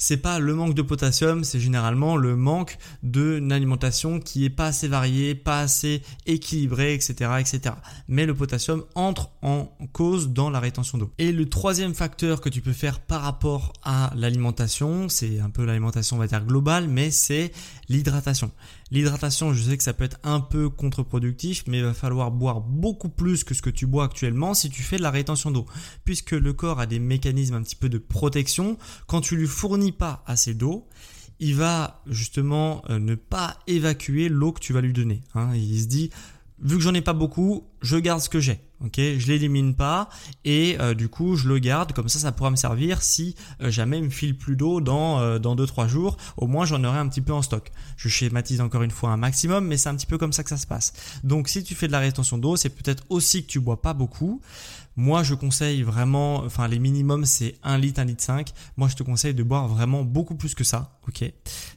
c'est 0.00 0.16
pas 0.16 0.38
le 0.38 0.54
manque 0.54 0.74
de 0.74 0.80
potassium, 0.80 1.44
c'est 1.44 1.60
généralement 1.60 2.16
le 2.16 2.34
manque 2.34 2.78
d'une 3.02 3.52
alimentation 3.52 4.18
qui 4.18 4.46
est 4.46 4.50
pas 4.50 4.68
assez 4.68 4.88
variée, 4.88 5.34
pas 5.34 5.60
assez 5.60 6.00
équilibrée, 6.24 6.94
etc., 6.94 7.32
etc. 7.38 7.74
Mais 8.08 8.24
le 8.24 8.34
potassium 8.34 8.82
entre 8.94 9.30
en 9.42 9.70
cause 9.92 10.30
dans 10.30 10.48
la 10.48 10.58
rétention 10.58 10.96
d'eau. 10.96 11.12
Et 11.18 11.32
le 11.32 11.48
troisième 11.50 11.94
facteur 11.94 12.40
que 12.40 12.48
tu 12.48 12.62
peux 12.62 12.72
faire 12.72 12.98
par 12.98 13.20
rapport 13.20 13.74
à 13.84 14.10
l'alimentation, 14.16 15.10
c'est 15.10 15.38
un 15.38 15.50
peu 15.50 15.66
l'alimentation, 15.66 16.16
on 16.16 16.18
va 16.18 16.26
dire 16.26 16.44
globale, 16.46 16.88
mais 16.88 17.10
c'est 17.10 17.52
l'hydratation. 17.90 18.50
L'hydratation, 18.90 19.52
je 19.54 19.62
sais 19.62 19.76
que 19.76 19.84
ça 19.84 19.92
peut 19.92 20.04
être 20.04 20.18
un 20.24 20.40
peu 20.40 20.68
contre-productif, 20.68 21.64
mais 21.68 21.78
il 21.78 21.84
va 21.84 21.94
falloir 21.94 22.30
boire 22.32 22.60
beaucoup 22.60 23.08
plus 23.08 23.44
que 23.44 23.54
ce 23.54 23.62
que 23.62 23.70
tu 23.70 23.86
bois 23.86 24.04
actuellement 24.04 24.52
si 24.52 24.68
tu 24.68 24.82
fais 24.82 24.96
de 24.96 25.02
la 25.02 25.12
rétention 25.12 25.50
d'eau. 25.50 25.66
Puisque 26.04 26.32
le 26.32 26.52
corps 26.52 26.80
a 26.80 26.86
des 26.86 26.98
mécanismes 26.98 27.54
un 27.54 27.62
petit 27.62 27.76
peu 27.76 27.88
de 27.88 27.98
protection, 27.98 28.78
quand 29.06 29.20
tu 29.20 29.36
lui 29.36 29.46
fournis 29.46 29.92
pas 29.92 30.24
assez 30.26 30.54
d'eau, 30.54 30.88
il 31.38 31.54
va 31.54 32.02
justement 32.06 32.82
euh, 32.90 32.98
ne 32.98 33.14
pas 33.14 33.58
évacuer 33.66 34.28
l'eau 34.28 34.52
que 34.52 34.60
tu 34.60 34.72
vas 34.72 34.80
lui 34.80 34.92
donner. 34.92 35.22
Hein. 35.34 35.54
Il 35.54 35.80
se 35.80 35.86
dit, 35.86 36.10
vu 36.60 36.76
que 36.76 36.82
j'en 36.82 36.94
ai 36.94 37.00
pas 37.00 37.12
beaucoup, 37.12 37.64
je 37.82 37.96
garde 37.96 38.20
ce 38.20 38.28
que 38.28 38.40
j'ai. 38.40 38.60
Ok, 38.82 38.94
je 38.96 39.26
l'élimine 39.26 39.74
pas 39.74 40.08
et 40.42 40.78
euh, 40.80 40.94
du 40.94 41.10
coup 41.10 41.36
je 41.36 41.48
le 41.48 41.58
garde 41.58 41.92
comme 41.92 42.08
ça, 42.08 42.18
ça 42.18 42.32
pourra 42.32 42.50
me 42.50 42.56
servir 42.56 43.02
si 43.02 43.34
euh, 43.60 43.70
jamais 43.70 43.98
il 43.98 44.04
me 44.04 44.08
file 44.08 44.34
plus 44.38 44.56
d'eau 44.56 44.80
dans 44.80 45.20
euh, 45.20 45.38
dans 45.38 45.54
deux 45.54 45.66
trois 45.66 45.86
jours. 45.86 46.16
Au 46.38 46.46
moins 46.46 46.64
j'en 46.64 46.82
aurai 46.84 46.96
un 46.98 47.06
petit 47.06 47.20
peu 47.20 47.34
en 47.34 47.42
stock. 47.42 47.70
Je 47.98 48.08
schématise 48.08 48.62
encore 48.62 48.82
une 48.82 48.90
fois 48.90 49.10
un 49.10 49.18
maximum, 49.18 49.66
mais 49.66 49.76
c'est 49.76 49.90
un 49.90 49.96
petit 49.96 50.06
peu 50.06 50.16
comme 50.16 50.32
ça 50.32 50.44
que 50.44 50.48
ça 50.48 50.56
se 50.56 50.66
passe. 50.66 50.94
Donc 51.24 51.48
si 51.48 51.62
tu 51.62 51.74
fais 51.74 51.88
de 51.88 51.92
la 51.92 51.98
rétention 51.98 52.38
d'eau, 52.38 52.56
c'est 52.56 52.70
peut-être 52.70 53.04
aussi 53.10 53.42
que 53.42 53.48
tu 53.48 53.60
bois 53.60 53.82
pas 53.82 53.92
beaucoup. 53.92 54.40
Moi 54.96 55.22
je 55.24 55.34
conseille 55.34 55.82
vraiment, 55.82 56.36
enfin 56.36 56.66
les 56.66 56.78
minimums 56.78 57.26
c'est 57.26 57.56
1 57.62 57.76
litre, 57.76 58.00
1 58.00 58.04
litre 58.06 58.24
5. 58.24 58.50
Moi 58.78 58.88
je 58.88 58.96
te 58.96 59.02
conseille 59.02 59.34
de 59.34 59.42
boire 59.42 59.68
vraiment 59.68 60.04
beaucoup 60.04 60.36
plus 60.36 60.54
que 60.54 60.64
ça. 60.64 60.98
Ok, 61.06 61.22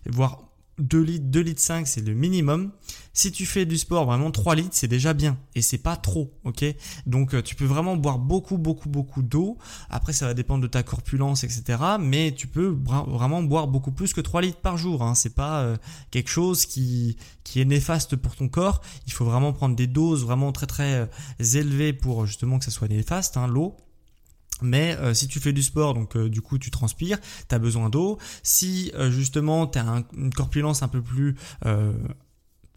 voire 0.06 0.53
2 0.80 1.02
litres, 1.02 1.26
2 1.28 1.40
litres 1.40 1.62
5, 1.62 1.88
c'est 1.88 2.02
le 2.02 2.14
minimum. 2.14 2.72
Si 3.14 3.32
tu 3.32 3.46
fais 3.46 3.66
du 3.66 3.78
sport, 3.78 4.06
vraiment 4.06 4.32
3 4.32 4.56
litres, 4.56 4.72
c'est 4.72 4.88
déjà 4.88 5.14
bien. 5.14 5.38
Et 5.54 5.62
c'est 5.62 5.78
pas 5.78 5.96
trop, 5.96 6.34
ok? 6.46 6.66
Donc, 7.06 7.36
euh, 7.36 7.44
tu 7.44 7.56
peux 7.56 7.66
vraiment 7.66 7.96
boire 7.96 8.18
beaucoup, 8.18 8.58
beaucoup, 8.58 8.90
beaucoup 8.90 9.22
d'eau. 9.22 9.58
Après, 9.90 10.14
ça 10.14 10.26
va 10.26 10.34
dépendre 10.34 10.64
de 10.64 10.68
ta 10.68 10.82
corpulence, 10.82 11.44
etc. 11.44 11.78
Mais 12.00 12.32
tu 12.32 12.48
peux 12.48 12.76
vraiment 13.08 13.44
boire 13.44 13.68
beaucoup 13.68 13.92
plus 13.92 14.14
que 14.14 14.22
3 14.22 14.42
litres 14.42 14.62
par 14.62 14.78
jour. 14.78 15.04
Hein. 15.04 15.14
C'est 15.14 15.36
pas 15.36 15.62
euh, 15.62 15.78
quelque 16.10 16.30
chose 16.30 16.66
qui, 16.66 17.18
qui 17.44 17.62
est 17.62 17.66
néfaste 17.66 18.16
pour 18.16 18.36
ton 18.36 18.50
corps. 18.50 18.82
Il 19.06 19.14
faut 19.14 19.26
vraiment 19.26 19.54
prendre 19.54 19.76
des 19.76 19.88
doses 19.88 20.26
vraiment 20.26 20.52
très, 20.52 20.68
très 20.68 20.94
euh, 20.94 21.06
élevées 21.40 21.94
pour 21.94 22.26
justement 22.26 22.58
que 22.58 22.66
ça 22.66 22.72
soit 22.72 22.88
néfaste, 22.88 23.38
hein, 23.38 23.48
l'eau. 23.48 23.78
Mais 24.62 24.96
euh, 24.98 25.14
si 25.14 25.28
tu 25.28 25.40
fais 25.40 25.54
du 25.54 25.64
sport, 25.64 25.94
donc 25.94 26.16
euh, 26.16 26.30
du 26.30 26.42
coup 26.42 26.58
tu 26.58 26.72
transpires, 26.72 27.20
tu 27.50 27.56
as 27.56 27.60
besoin 27.60 27.90
d'eau. 27.90 28.18
Si 28.44 28.92
euh, 28.96 29.12
justement 29.12 29.68
tu 29.68 29.80
as 29.80 30.04
une 30.16 30.34
corpulence 30.34 30.84
un 30.84 30.88
peu 30.88 31.02
plus 31.02 31.36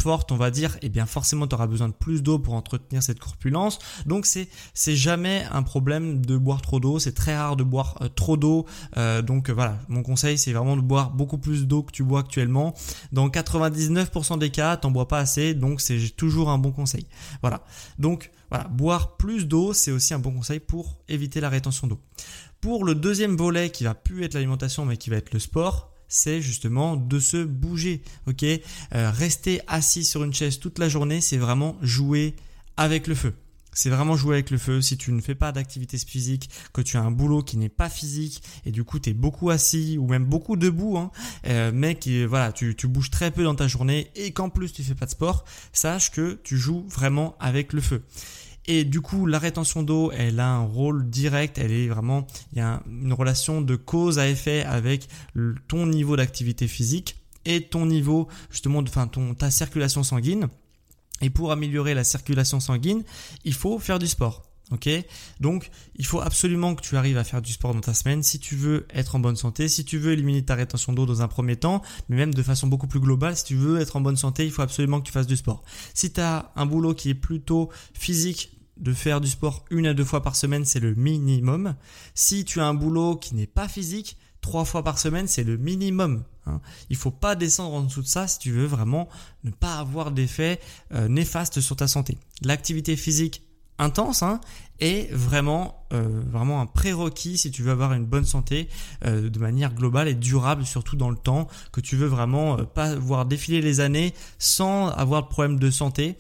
on 0.06 0.36
va 0.36 0.50
dire, 0.50 0.76
et 0.76 0.86
eh 0.86 0.88
bien 0.88 1.06
forcément 1.06 1.46
tu 1.46 1.54
auras 1.54 1.66
besoin 1.66 1.88
de 1.88 1.94
plus 1.94 2.22
d'eau 2.22 2.38
pour 2.38 2.54
entretenir 2.54 3.02
cette 3.02 3.18
corpulence. 3.18 3.78
Donc 4.06 4.26
c'est 4.26 4.48
c'est 4.74 4.96
jamais 4.96 5.44
un 5.50 5.62
problème 5.62 6.24
de 6.24 6.36
boire 6.36 6.62
trop 6.62 6.80
d'eau, 6.80 6.98
c'est 6.98 7.12
très 7.12 7.36
rare 7.36 7.56
de 7.56 7.64
boire 7.64 7.96
euh, 8.00 8.08
trop 8.08 8.36
d'eau. 8.36 8.66
Euh, 8.96 9.22
donc 9.22 9.50
voilà, 9.50 9.78
mon 9.88 10.02
conseil 10.02 10.38
c'est 10.38 10.52
vraiment 10.52 10.76
de 10.76 10.82
boire 10.82 11.10
beaucoup 11.10 11.38
plus 11.38 11.66
d'eau 11.66 11.82
que 11.82 11.92
tu 11.92 12.04
bois 12.04 12.20
actuellement. 12.20 12.74
Dans 13.12 13.28
99% 13.28 14.38
des 14.38 14.50
cas, 14.50 14.76
t'en 14.76 14.90
bois 14.90 15.08
pas 15.08 15.18
assez, 15.18 15.54
donc 15.54 15.80
c'est 15.80 15.98
toujours 16.16 16.50
un 16.50 16.58
bon 16.58 16.72
conseil. 16.72 17.06
Voilà. 17.42 17.64
Donc 17.98 18.30
voilà, 18.50 18.64
boire 18.68 19.16
plus 19.16 19.46
d'eau, 19.46 19.72
c'est 19.72 19.90
aussi 19.90 20.14
un 20.14 20.18
bon 20.18 20.32
conseil 20.32 20.60
pour 20.60 20.98
éviter 21.08 21.40
la 21.40 21.48
rétention 21.48 21.86
d'eau. 21.86 22.00
Pour 22.60 22.84
le 22.84 22.94
deuxième 22.94 23.36
volet 23.36 23.70
qui 23.70 23.84
va 23.84 23.94
plus 23.94 24.24
être 24.24 24.34
l'alimentation 24.34 24.84
mais 24.84 24.96
qui 24.96 25.10
va 25.10 25.16
être 25.16 25.32
le 25.32 25.40
sport, 25.40 25.92
c'est 26.08 26.40
justement 26.40 26.96
de 26.96 27.18
se 27.18 27.44
bouger. 27.44 28.02
Ok, 28.26 28.42
euh, 28.42 28.60
rester 29.10 29.60
assis 29.66 30.04
sur 30.04 30.24
une 30.24 30.34
chaise 30.34 30.58
toute 30.58 30.78
la 30.78 30.88
journée, 30.88 31.20
c'est 31.20 31.36
vraiment 31.36 31.76
jouer 31.82 32.34
avec 32.76 33.06
le 33.06 33.14
feu. 33.14 33.34
C'est 33.76 33.90
vraiment 33.90 34.16
jouer 34.16 34.36
avec 34.36 34.50
le 34.50 34.56
feu. 34.56 34.80
Si 34.80 34.96
tu 34.96 35.12
ne 35.12 35.20
fais 35.20 35.34
pas 35.34 35.52
d'activité 35.52 35.98
physique, 35.98 36.48
que 36.72 36.80
tu 36.80 36.96
as 36.96 37.02
un 37.02 37.10
boulot 37.10 37.42
qui 37.42 37.58
n'est 37.58 37.68
pas 37.68 37.90
physique 37.90 38.42
et 38.64 38.70
du 38.70 38.84
coup 38.84 38.98
tu 38.98 39.10
es 39.10 39.12
beaucoup 39.12 39.50
assis 39.50 39.98
ou 39.98 40.06
même 40.08 40.24
beaucoup 40.24 40.56
debout, 40.56 40.96
hein, 40.96 41.10
euh, 41.46 41.72
mais 41.74 41.94
qui 41.94 42.24
voilà, 42.24 42.52
tu, 42.52 42.74
tu 42.74 42.88
bouges 42.88 43.10
très 43.10 43.30
peu 43.30 43.44
dans 43.44 43.54
ta 43.54 43.68
journée 43.68 44.10
et 44.16 44.32
qu'en 44.32 44.48
plus 44.48 44.72
tu 44.72 44.82
fais 44.82 44.94
pas 44.94 45.04
de 45.04 45.10
sport, 45.10 45.44
sache 45.74 46.10
que 46.10 46.40
tu 46.42 46.56
joues 46.56 46.86
vraiment 46.88 47.36
avec 47.38 47.74
le 47.74 47.82
feu. 47.82 48.02
Et 48.68 48.84
du 48.84 49.00
coup, 49.00 49.26
la 49.26 49.38
rétention 49.38 49.82
d'eau, 49.82 50.10
elle 50.12 50.40
a 50.40 50.48
un 50.48 50.64
rôle 50.64 51.08
direct, 51.08 51.58
elle 51.58 51.70
est 51.70 51.88
vraiment, 51.88 52.26
il 52.52 52.58
y 52.58 52.60
a 52.60 52.82
une 52.86 53.12
relation 53.12 53.60
de 53.60 53.76
cause 53.76 54.18
à 54.18 54.28
effet 54.28 54.64
avec 54.64 55.08
ton 55.68 55.86
niveau 55.86 56.16
d'activité 56.16 56.66
physique 56.66 57.16
et 57.44 57.62
ton 57.62 57.86
niveau, 57.86 58.26
justement, 58.50 58.80
enfin, 58.80 59.06
ton, 59.06 59.34
ta 59.34 59.50
circulation 59.50 60.02
sanguine. 60.02 60.48
Et 61.22 61.30
pour 61.30 61.52
améliorer 61.52 61.94
la 61.94 62.04
circulation 62.04 62.60
sanguine, 62.60 63.04
il 63.44 63.54
faut 63.54 63.78
faire 63.78 63.98
du 63.98 64.06
sport. 64.06 64.42
Ok, 64.72 64.88
donc 65.38 65.70
il 65.94 66.04
faut 66.04 66.20
absolument 66.20 66.74
que 66.74 66.82
tu 66.82 66.96
arrives 66.96 67.18
à 67.18 67.22
faire 67.22 67.40
du 67.40 67.52
sport 67.52 67.72
dans 67.72 67.80
ta 67.80 67.94
semaine 67.94 68.24
si 68.24 68.40
tu 68.40 68.56
veux 68.56 68.84
être 68.92 69.14
en 69.14 69.20
bonne 69.20 69.36
santé, 69.36 69.68
si 69.68 69.84
tu 69.84 69.96
veux 69.96 70.10
éliminer 70.10 70.44
ta 70.44 70.56
rétention 70.56 70.92
d'eau 70.92 71.06
dans 71.06 71.22
un 71.22 71.28
premier 71.28 71.54
temps, 71.54 71.82
mais 72.08 72.16
même 72.16 72.34
de 72.34 72.42
façon 72.42 72.66
beaucoup 72.66 72.88
plus 72.88 72.98
globale, 72.98 73.36
si 73.36 73.44
tu 73.44 73.54
veux 73.54 73.78
être 73.80 73.94
en 73.94 74.00
bonne 74.00 74.16
santé, 74.16 74.44
il 74.44 74.50
faut 74.50 74.62
absolument 74.62 75.00
que 75.00 75.06
tu 75.06 75.12
fasses 75.12 75.28
du 75.28 75.36
sport. 75.36 75.62
Si 75.94 76.12
tu 76.12 76.20
as 76.20 76.50
un 76.56 76.66
boulot 76.66 76.94
qui 76.94 77.10
est 77.10 77.14
plutôt 77.14 77.70
physique, 77.94 78.55
de 78.76 78.92
faire 78.92 79.20
du 79.20 79.28
sport 79.28 79.64
une 79.70 79.86
à 79.86 79.94
deux 79.94 80.04
fois 80.04 80.22
par 80.22 80.36
semaine, 80.36 80.64
c'est 80.64 80.80
le 80.80 80.94
minimum. 80.94 81.74
Si 82.14 82.44
tu 82.44 82.60
as 82.60 82.66
un 82.66 82.74
boulot 82.74 83.16
qui 83.16 83.34
n'est 83.34 83.46
pas 83.46 83.68
physique, 83.68 84.16
trois 84.40 84.64
fois 84.64 84.82
par 84.82 84.98
semaine, 84.98 85.26
c'est 85.26 85.44
le 85.44 85.56
minimum. 85.56 86.22
Hein. 86.46 86.60
Il 86.90 86.96
faut 86.96 87.10
pas 87.10 87.34
descendre 87.34 87.74
en 87.74 87.82
dessous 87.82 88.02
de 88.02 88.06
ça 88.06 88.28
si 88.28 88.38
tu 88.38 88.52
veux 88.52 88.66
vraiment 88.66 89.08
ne 89.44 89.50
pas 89.50 89.76
avoir 89.76 90.12
d'effet 90.12 90.60
euh, 90.92 91.08
néfaste 91.08 91.60
sur 91.60 91.76
ta 91.76 91.88
santé. 91.88 92.18
L'activité 92.42 92.96
physique 92.96 93.42
intense 93.78 94.22
hein, 94.22 94.40
est 94.80 95.12
vraiment 95.12 95.86
euh, 95.92 96.22
vraiment 96.30 96.60
un 96.60 96.66
prérequis 96.66 97.36
si 97.36 97.50
tu 97.50 97.62
veux 97.62 97.72
avoir 97.72 97.92
une 97.92 98.06
bonne 98.06 98.24
santé 98.24 98.68
euh, 99.04 99.28
de 99.28 99.38
manière 99.38 99.74
globale 99.74 100.08
et 100.08 100.14
durable 100.14 100.64
surtout 100.64 100.96
dans 100.96 101.10
le 101.10 101.16
temps 101.16 101.48
que 101.72 101.80
tu 101.80 101.96
veux 101.96 102.06
vraiment 102.06 102.56
pas 102.64 102.94
voir 102.94 103.26
défiler 103.26 103.60
les 103.60 103.80
années 103.80 104.14
sans 104.38 104.88
avoir 104.88 105.24
de 105.24 105.28
problème 105.28 105.58
de 105.58 105.70
santé 105.70 106.16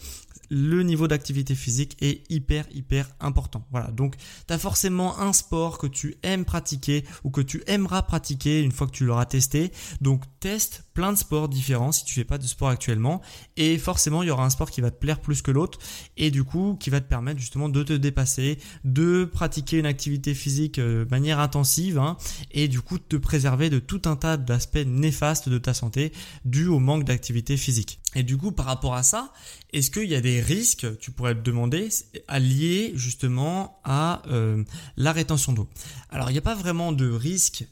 le 0.50 0.82
niveau 0.82 1.08
d'activité 1.08 1.54
physique 1.54 1.96
est 2.00 2.30
hyper 2.30 2.66
hyper 2.72 3.08
important. 3.20 3.66
Voilà, 3.70 3.90
donc 3.90 4.16
tu 4.46 4.52
as 4.52 4.58
forcément 4.58 5.18
un 5.18 5.32
sport 5.32 5.78
que 5.78 5.86
tu 5.86 6.16
aimes 6.22 6.44
pratiquer 6.44 7.04
ou 7.24 7.30
que 7.30 7.40
tu 7.40 7.62
aimeras 7.66 8.02
pratiquer 8.02 8.62
une 8.62 8.72
fois 8.72 8.86
que 8.86 8.92
tu 8.92 9.04
l'auras 9.04 9.26
testé. 9.26 9.72
Donc 10.00 10.22
teste 10.40 10.85
plein 10.96 11.12
de 11.12 11.18
sports 11.18 11.50
différents 11.50 11.92
si 11.92 12.06
tu 12.06 12.14
fais 12.14 12.24
pas 12.24 12.38
de 12.38 12.46
sport 12.46 12.70
actuellement 12.70 13.20
et 13.58 13.76
forcément 13.76 14.22
il 14.22 14.28
y 14.28 14.30
aura 14.30 14.46
un 14.46 14.50
sport 14.50 14.70
qui 14.70 14.80
va 14.80 14.90
te 14.90 14.98
plaire 14.98 15.20
plus 15.20 15.42
que 15.42 15.50
l'autre 15.50 15.78
et 16.16 16.30
du 16.30 16.42
coup 16.42 16.74
qui 16.80 16.88
va 16.88 17.02
te 17.02 17.08
permettre 17.08 17.38
justement 17.38 17.68
de 17.68 17.82
te 17.82 17.92
dépasser, 17.92 18.58
de 18.84 19.26
pratiquer 19.26 19.78
une 19.78 19.86
activité 19.86 20.32
physique 20.32 20.78
euh, 20.78 21.04
de 21.04 21.10
manière 21.10 21.38
intensive 21.38 21.98
hein, 21.98 22.16
et 22.50 22.66
du 22.66 22.80
coup 22.80 22.96
de 22.96 23.04
te 23.04 23.16
préserver 23.16 23.68
de 23.68 23.78
tout 23.78 24.00
un 24.06 24.16
tas 24.16 24.38
d'aspects 24.38 24.86
néfastes 24.86 25.50
de 25.50 25.58
ta 25.58 25.74
santé 25.74 26.12
dû 26.46 26.66
au 26.66 26.78
manque 26.78 27.04
d'activité 27.04 27.58
physique. 27.58 28.00
Et 28.14 28.22
du 28.22 28.38
coup 28.38 28.50
par 28.50 28.64
rapport 28.64 28.94
à 28.94 29.02
ça, 29.02 29.34
est-ce 29.74 29.90
qu'il 29.90 30.08
y 30.08 30.14
a 30.14 30.22
des 30.22 30.40
risques, 30.40 30.86
tu 30.98 31.10
pourrais 31.10 31.34
te 31.34 31.40
demander, 31.40 31.90
liés 32.38 32.92
justement 32.94 33.80
à 33.84 34.22
euh, 34.28 34.64
la 34.96 35.12
rétention 35.12 35.52
d'eau? 35.52 35.68
Alors 36.08 36.30
il 36.30 36.32
n'y 36.32 36.38
a 36.38 36.42
pas 36.42 36.54
vraiment 36.54 36.92
de 36.92 37.10
risque 37.10 37.66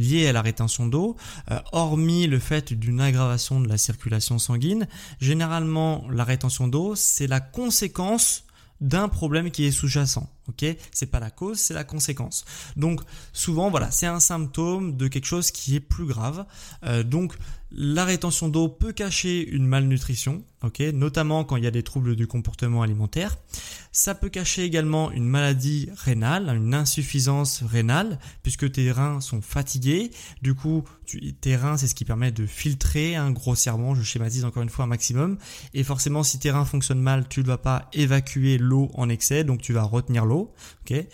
lié 0.00 0.26
à 0.26 0.32
la 0.32 0.42
rétention 0.42 0.86
d'eau, 0.86 1.16
euh, 1.50 1.58
hormis 1.72 2.26
le 2.26 2.38
fait 2.38 2.72
d'une 2.72 3.00
aggravation 3.00 3.60
de 3.60 3.68
la 3.68 3.78
circulation 3.78 4.38
sanguine. 4.38 4.88
Généralement, 5.20 6.06
la 6.10 6.24
rétention 6.24 6.66
d'eau, 6.66 6.94
c'est 6.96 7.26
la 7.26 7.40
conséquence 7.40 8.44
d'un 8.80 9.08
problème 9.08 9.50
qui 9.50 9.66
est 9.66 9.70
sous-jacent. 9.70 10.28
Ok, 10.48 10.64
c'est 10.90 11.06
pas 11.06 11.20
la 11.20 11.30
cause, 11.30 11.58
c'est 11.58 11.74
la 11.74 11.84
conséquence. 11.84 12.44
Donc 12.76 13.02
souvent, 13.32 13.70
voilà, 13.70 13.90
c'est 13.90 14.06
un 14.06 14.20
symptôme 14.20 14.96
de 14.96 15.06
quelque 15.06 15.26
chose 15.26 15.50
qui 15.50 15.76
est 15.76 15.80
plus 15.80 16.06
grave. 16.06 16.46
Euh, 16.84 17.02
donc 17.02 17.34
la 17.72 18.04
rétention 18.04 18.48
d'eau 18.48 18.68
peut 18.68 18.92
cacher 18.92 19.48
une 19.48 19.66
malnutrition, 19.66 20.42
ok, 20.62 20.80
notamment 20.92 21.44
quand 21.44 21.56
il 21.56 21.64
y 21.64 21.66
a 21.66 21.70
des 21.70 21.82
troubles 21.82 22.16
du 22.16 22.26
comportement 22.26 22.82
alimentaire. 22.82 23.36
Ça 23.92 24.14
peut 24.14 24.28
cacher 24.28 24.62
également 24.64 25.10
une 25.10 25.26
maladie 25.26 25.88
rénale, 25.96 26.48
une 26.54 26.74
insuffisance 26.74 27.62
rénale, 27.62 28.18
puisque 28.42 28.70
tes 28.70 28.92
reins 28.92 29.20
sont 29.20 29.40
fatigués. 29.40 30.10
Du 30.42 30.54
coup, 30.54 30.84
tes 31.40 31.56
reins, 31.56 31.76
c'est 31.76 31.86
ce 31.86 31.94
qui 31.94 32.04
permet 32.04 32.30
de 32.30 32.46
filtrer 32.46 33.16
hein, 33.16 33.30
grossièrement, 33.30 33.94
je 33.94 34.02
schématise 34.02 34.44
encore 34.44 34.62
une 34.62 34.68
fois 34.68 34.84
un 34.84 34.88
maximum. 34.88 35.38
Et 35.74 35.82
forcément, 35.82 36.22
si 36.22 36.38
tes 36.38 36.50
reins 36.50 36.64
fonctionnent 36.64 37.00
mal, 37.00 37.26
tu 37.28 37.40
ne 37.40 37.46
vas 37.46 37.58
pas 37.58 37.88
évacuer 37.92 38.58
l'eau 38.58 38.90
en 38.94 39.08
excès, 39.08 39.44
donc 39.44 39.60
tu 39.60 39.72
vas 39.72 39.82
retenir 39.82 40.24
l'eau. 40.24 40.52
ok 40.82 41.06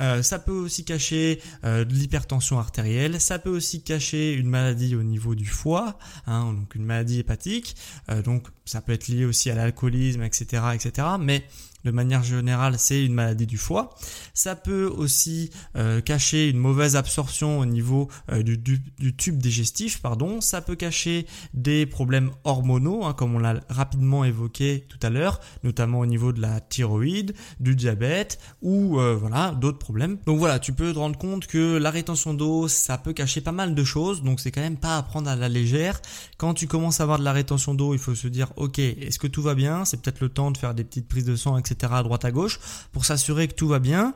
euh, 0.00 0.22
ça 0.22 0.38
peut 0.38 0.52
aussi 0.52 0.84
cacher 0.84 1.40
euh, 1.64 1.84
de 1.84 1.92
l'hypertension 1.92 2.58
artérielle. 2.58 3.20
Ça 3.20 3.38
peut 3.38 3.50
aussi 3.50 3.82
cacher 3.82 4.32
une 4.32 4.48
maladie 4.48 4.94
au 4.96 5.02
niveau 5.02 5.34
du 5.34 5.46
foie, 5.46 5.98
hein, 6.26 6.52
donc 6.52 6.74
une 6.74 6.84
maladie 6.84 7.20
hépatique. 7.20 7.76
Euh, 8.08 8.22
donc 8.22 8.48
ça 8.64 8.80
peut 8.80 8.92
être 8.92 9.08
lié 9.08 9.24
aussi 9.24 9.50
à 9.50 9.54
l'alcoolisme, 9.54 10.22
etc., 10.22 10.62
etc. 10.74 11.08
Mais 11.20 11.44
de 11.84 11.90
manière 11.90 12.22
générale, 12.22 12.74
c'est 12.78 13.04
une 13.04 13.14
maladie 13.14 13.46
du 13.46 13.58
foie. 13.58 13.94
Ça 14.34 14.56
peut 14.56 14.86
aussi 14.86 15.50
euh, 15.76 16.00
cacher 16.00 16.48
une 16.48 16.58
mauvaise 16.58 16.96
absorption 16.96 17.58
au 17.58 17.66
niveau 17.66 18.08
euh, 18.30 18.42
du, 18.42 18.82
tube 19.16 19.38
digestif, 19.38 20.00
pardon. 20.00 20.40
Ça 20.40 20.60
peut 20.60 20.76
cacher 20.76 21.26
des 21.54 21.86
problèmes 21.86 22.30
hormonaux, 22.44 23.04
hein, 23.04 23.14
comme 23.14 23.34
on 23.34 23.38
l'a 23.38 23.60
rapidement 23.68 24.24
évoqué 24.24 24.86
tout 24.88 24.98
à 25.02 25.10
l'heure, 25.10 25.40
notamment 25.64 26.00
au 26.00 26.06
niveau 26.06 26.32
de 26.32 26.40
la 26.40 26.60
thyroïde, 26.60 27.34
du 27.60 27.74
diabète 27.74 28.38
ou 28.60 29.00
euh, 29.00 29.16
voilà 29.18 29.52
d'autres 29.52 29.78
problèmes. 29.78 30.18
Donc 30.26 30.38
voilà, 30.38 30.58
tu 30.58 30.72
peux 30.72 30.92
te 30.92 30.98
rendre 30.98 31.18
compte 31.18 31.46
que 31.46 31.76
la 31.76 31.90
rétention 31.90 32.34
d'eau, 32.34 32.68
ça 32.68 32.98
peut 32.98 33.12
cacher 33.12 33.40
pas 33.40 33.52
mal 33.52 33.74
de 33.74 33.84
choses. 33.84 34.22
Donc 34.22 34.40
c'est 34.40 34.50
quand 34.50 34.60
même 34.60 34.76
pas 34.76 34.96
à 34.96 35.02
prendre 35.02 35.28
à 35.28 35.36
la 35.36 35.48
légère. 35.48 36.00
Quand 36.38 36.54
tu 36.54 36.66
commences 36.66 37.00
à 37.00 37.04
avoir 37.04 37.18
de 37.18 37.24
la 37.24 37.32
rétention 37.32 37.74
d'eau, 37.74 37.94
il 37.94 37.98
faut 37.98 38.14
se 38.14 38.28
dire, 38.28 38.52
ok, 38.56 38.78
est-ce 38.78 39.18
que 39.18 39.26
tout 39.26 39.42
va 39.42 39.54
bien? 39.54 39.84
C'est 39.84 40.00
peut-être 40.00 40.20
le 40.20 40.28
temps 40.28 40.50
de 40.50 40.58
faire 40.58 40.74
des 40.74 40.84
petites 40.84 41.08
prises 41.08 41.24
de 41.24 41.36
sang, 41.36 41.58
etc 41.58 41.71
à 41.82 42.02
droite 42.02 42.24
à 42.24 42.30
gauche 42.30 42.60
pour 42.92 43.04
s'assurer 43.04 43.48
que 43.48 43.54
tout 43.54 43.68
va 43.68 43.78
bien 43.78 44.14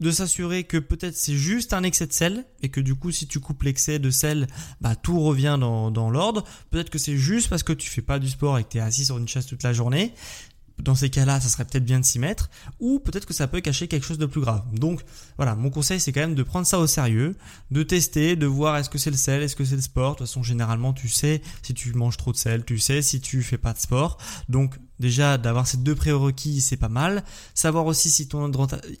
de 0.00 0.10
s'assurer 0.10 0.64
que 0.64 0.78
peut-être 0.78 1.14
c'est 1.14 1.36
juste 1.36 1.74
un 1.74 1.82
excès 1.82 2.06
de 2.06 2.12
sel 2.12 2.44
et 2.62 2.70
que 2.70 2.80
du 2.80 2.94
coup 2.94 3.12
si 3.12 3.26
tu 3.26 3.38
coupes 3.38 3.62
l'excès 3.62 3.98
de 3.98 4.10
sel 4.10 4.46
bah 4.80 4.96
tout 4.96 5.20
revient 5.20 5.58
dans, 5.60 5.90
dans 5.90 6.10
l'ordre. 6.10 6.44
Peut-être 6.70 6.90
que 6.90 6.98
c'est 6.98 7.16
juste 7.16 7.48
parce 7.48 7.62
que 7.62 7.72
tu 7.72 7.90
fais 7.90 8.02
pas 8.02 8.18
du 8.18 8.28
sport 8.28 8.58
et 8.58 8.64
que 8.64 8.70
tu 8.70 8.78
es 8.78 8.80
assis 8.80 9.04
sur 9.04 9.18
une 9.18 9.28
chaise 9.28 9.46
toute 9.46 9.62
la 9.62 9.72
journée 9.72 10.14
dans 10.82 10.94
ces 10.94 11.10
cas-là, 11.10 11.40
ça 11.40 11.48
serait 11.48 11.64
peut-être 11.64 11.84
bien 11.84 12.00
de 12.00 12.04
s'y 12.04 12.18
mettre, 12.18 12.50
ou 12.78 12.98
peut-être 12.98 13.26
que 13.26 13.34
ça 13.34 13.48
peut 13.48 13.60
cacher 13.60 13.88
quelque 13.88 14.06
chose 14.06 14.18
de 14.18 14.26
plus 14.26 14.40
grave. 14.40 14.62
Donc 14.72 15.04
voilà, 15.36 15.54
mon 15.54 15.70
conseil 15.70 16.00
c'est 16.00 16.12
quand 16.12 16.20
même 16.20 16.34
de 16.34 16.42
prendre 16.42 16.66
ça 16.66 16.78
au 16.78 16.86
sérieux, 16.86 17.36
de 17.70 17.82
tester, 17.82 18.36
de 18.36 18.46
voir 18.46 18.76
est-ce 18.76 18.90
que 18.90 18.98
c'est 18.98 19.10
le 19.10 19.16
sel, 19.16 19.42
est-ce 19.42 19.56
que 19.56 19.64
c'est 19.64 19.76
le 19.76 19.82
sport. 19.82 20.12
De 20.12 20.18
toute 20.18 20.26
façon, 20.26 20.42
généralement, 20.42 20.92
tu 20.92 21.08
sais 21.08 21.42
si 21.62 21.74
tu 21.74 21.92
manges 21.94 22.16
trop 22.16 22.32
de 22.32 22.36
sel, 22.36 22.64
tu 22.64 22.78
sais 22.78 23.02
si 23.02 23.20
tu 23.20 23.42
fais 23.42 23.58
pas 23.58 23.72
de 23.72 23.78
sport. 23.78 24.18
Donc 24.48 24.76
déjà 24.98 25.38
d'avoir 25.38 25.66
ces 25.66 25.78
deux 25.78 25.94
prérequis, 25.94 26.60
c'est 26.60 26.76
pas 26.76 26.88
mal. 26.88 27.24
Savoir 27.54 27.86
aussi 27.86 28.10
si 28.10 28.28
ton 28.28 28.50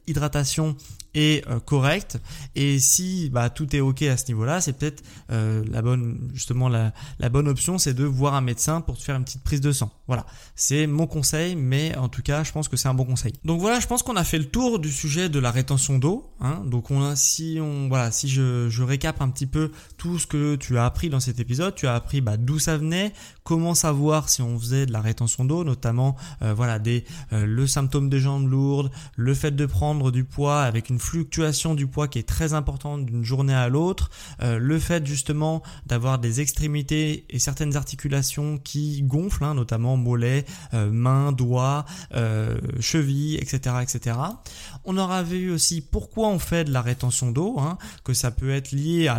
hydratation 0.06 0.76
est 1.14 1.46
euh, 1.48 1.60
correcte 1.60 2.18
et 2.54 2.78
si 2.78 3.30
bah, 3.30 3.50
tout 3.50 3.74
est 3.74 3.80
ok 3.80 4.02
à 4.02 4.16
ce 4.16 4.26
niveau-là, 4.28 4.60
c'est 4.60 4.72
peut-être 4.72 5.02
euh, 5.30 5.64
la 5.70 5.82
bonne 5.82 6.30
justement 6.32 6.68
la, 6.68 6.92
bonne 7.30 7.48
option, 7.48 7.78
c'est 7.78 7.94
de 7.94 8.04
voir 8.04 8.34
un 8.34 8.40
médecin 8.40 8.80
pour 8.80 8.98
te 8.98 9.02
faire 9.02 9.16
une 9.16 9.24
petite 9.24 9.42
prise 9.42 9.60
de 9.60 9.72
sang. 9.72 9.90
Voilà, 10.06 10.26
c'est 10.54 10.86
mon 10.86 11.06
conseil, 11.06 11.56
mais 11.56 11.96
en 11.96 12.08
tout 12.08 12.22
cas, 12.22 12.42
je 12.44 12.52
pense 12.52 12.68
que 12.68 12.76
c'est 12.76 12.88
un 12.88 12.94
bon 12.94 13.04
conseil. 13.04 13.32
Donc 13.44 13.60
voilà, 13.60 13.80
je 13.80 13.86
pense 13.86 14.02
qu'on 14.02 14.16
a 14.16 14.24
fait 14.24 14.38
le 14.38 14.46
tour 14.46 14.78
du 14.78 14.90
sujet 14.90 15.28
de 15.28 15.38
la 15.38 15.50
rétention 15.50 15.98
d'eau. 15.98 16.30
Hein. 16.40 16.62
Donc 16.64 16.90
on 16.90 17.02
a, 17.02 17.16
si 17.16 17.58
on 17.60 17.88
voilà, 17.88 18.10
si 18.10 18.28
je, 18.28 18.82
récap 18.82 19.20
un 19.20 19.28
petit 19.28 19.46
peu 19.46 19.70
tout 19.98 20.18
ce 20.18 20.26
que 20.26 20.56
tu 20.56 20.78
as 20.78 20.84
appris 20.84 21.10
dans 21.10 21.20
cet 21.20 21.38
épisode, 21.38 21.74
tu 21.74 21.86
as 21.86 21.94
appris 21.94 22.20
bah, 22.20 22.36
d'où 22.36 22.58
ça 22.58 22.76
venait, 22.76 23.12
comment 23.44 23.74
savoir 23.74 24.28
si 24.28 24.42
on 24.42 24.58
faisait 24.58 24.86
de 24.86 24.92
la 24.92 25.00
rétention 25.00 25.44
d'eau, 25.44 25.64
notamment 25.64 26.16
euh, 26.42 26.54
voilà 26.54 26.78
des 26.78 27.04
le 27.30 27.66
symptôme 27.66 28.08
des 28.08 28.20
jambes 28.20 28.48
lourdes, 28.48 28.90
le 29.16 29.34
fait 29.34 29.50
de 29.50 29.66
prendre 29.66 30.10
du 30.10 30.24
poids 30.24 30.62
avec 30.62 30.90
une 30.90 30.98
fluctuation 31.00 31.74
du 31.74 31.86
poids 31.86 32.08
qui 32.08 32.18
est 32.18 32.28
très 32.28 32.54
importante 32.54 33.06
d'une 33.06 33.24
journée 33.24 33.54
à 33.54 33.68
l'autre, 33.68 34.10
euh, 34.42 34.58
le 34.58 34.78
fait 34.78 35.06
justement 35.06 35.62
d'avoir 35.86 36.18
des 36.18 36.40
extrémités 36.40 37.24
et 37.28 37.38
certaines 37.38 37.76
articulations 37.76 38.58
qui 38.58 39.02
gonflent, 39.02 39.44
hein, 39.44 39.54
notamment 39.54 39.96
mollets, 39.96 40.44
mains, 40.72 41.32
doigts, 41.32 41.84
chevilles, 42.80 43.36
etc., 43.36 43.76
etc. 43.82 44.16
On 44.84 44.96
aura 44.96 45.22
vu 45.22 45.50
aussi 45.50 45.80
pourquoi 45.80 46.28
on 46.28 46.38
fait 46.38 46.64
de 46.64 46.72
la 46.72 46.82
rétention 46.82 47.30
d'eau, 47.30 47.58
hein, 47.58 47.78
que 48.04 48.14
ça 48.14 48.30
peut 48.30 48.50
être 48.50 48.72
lié 48.72 49.12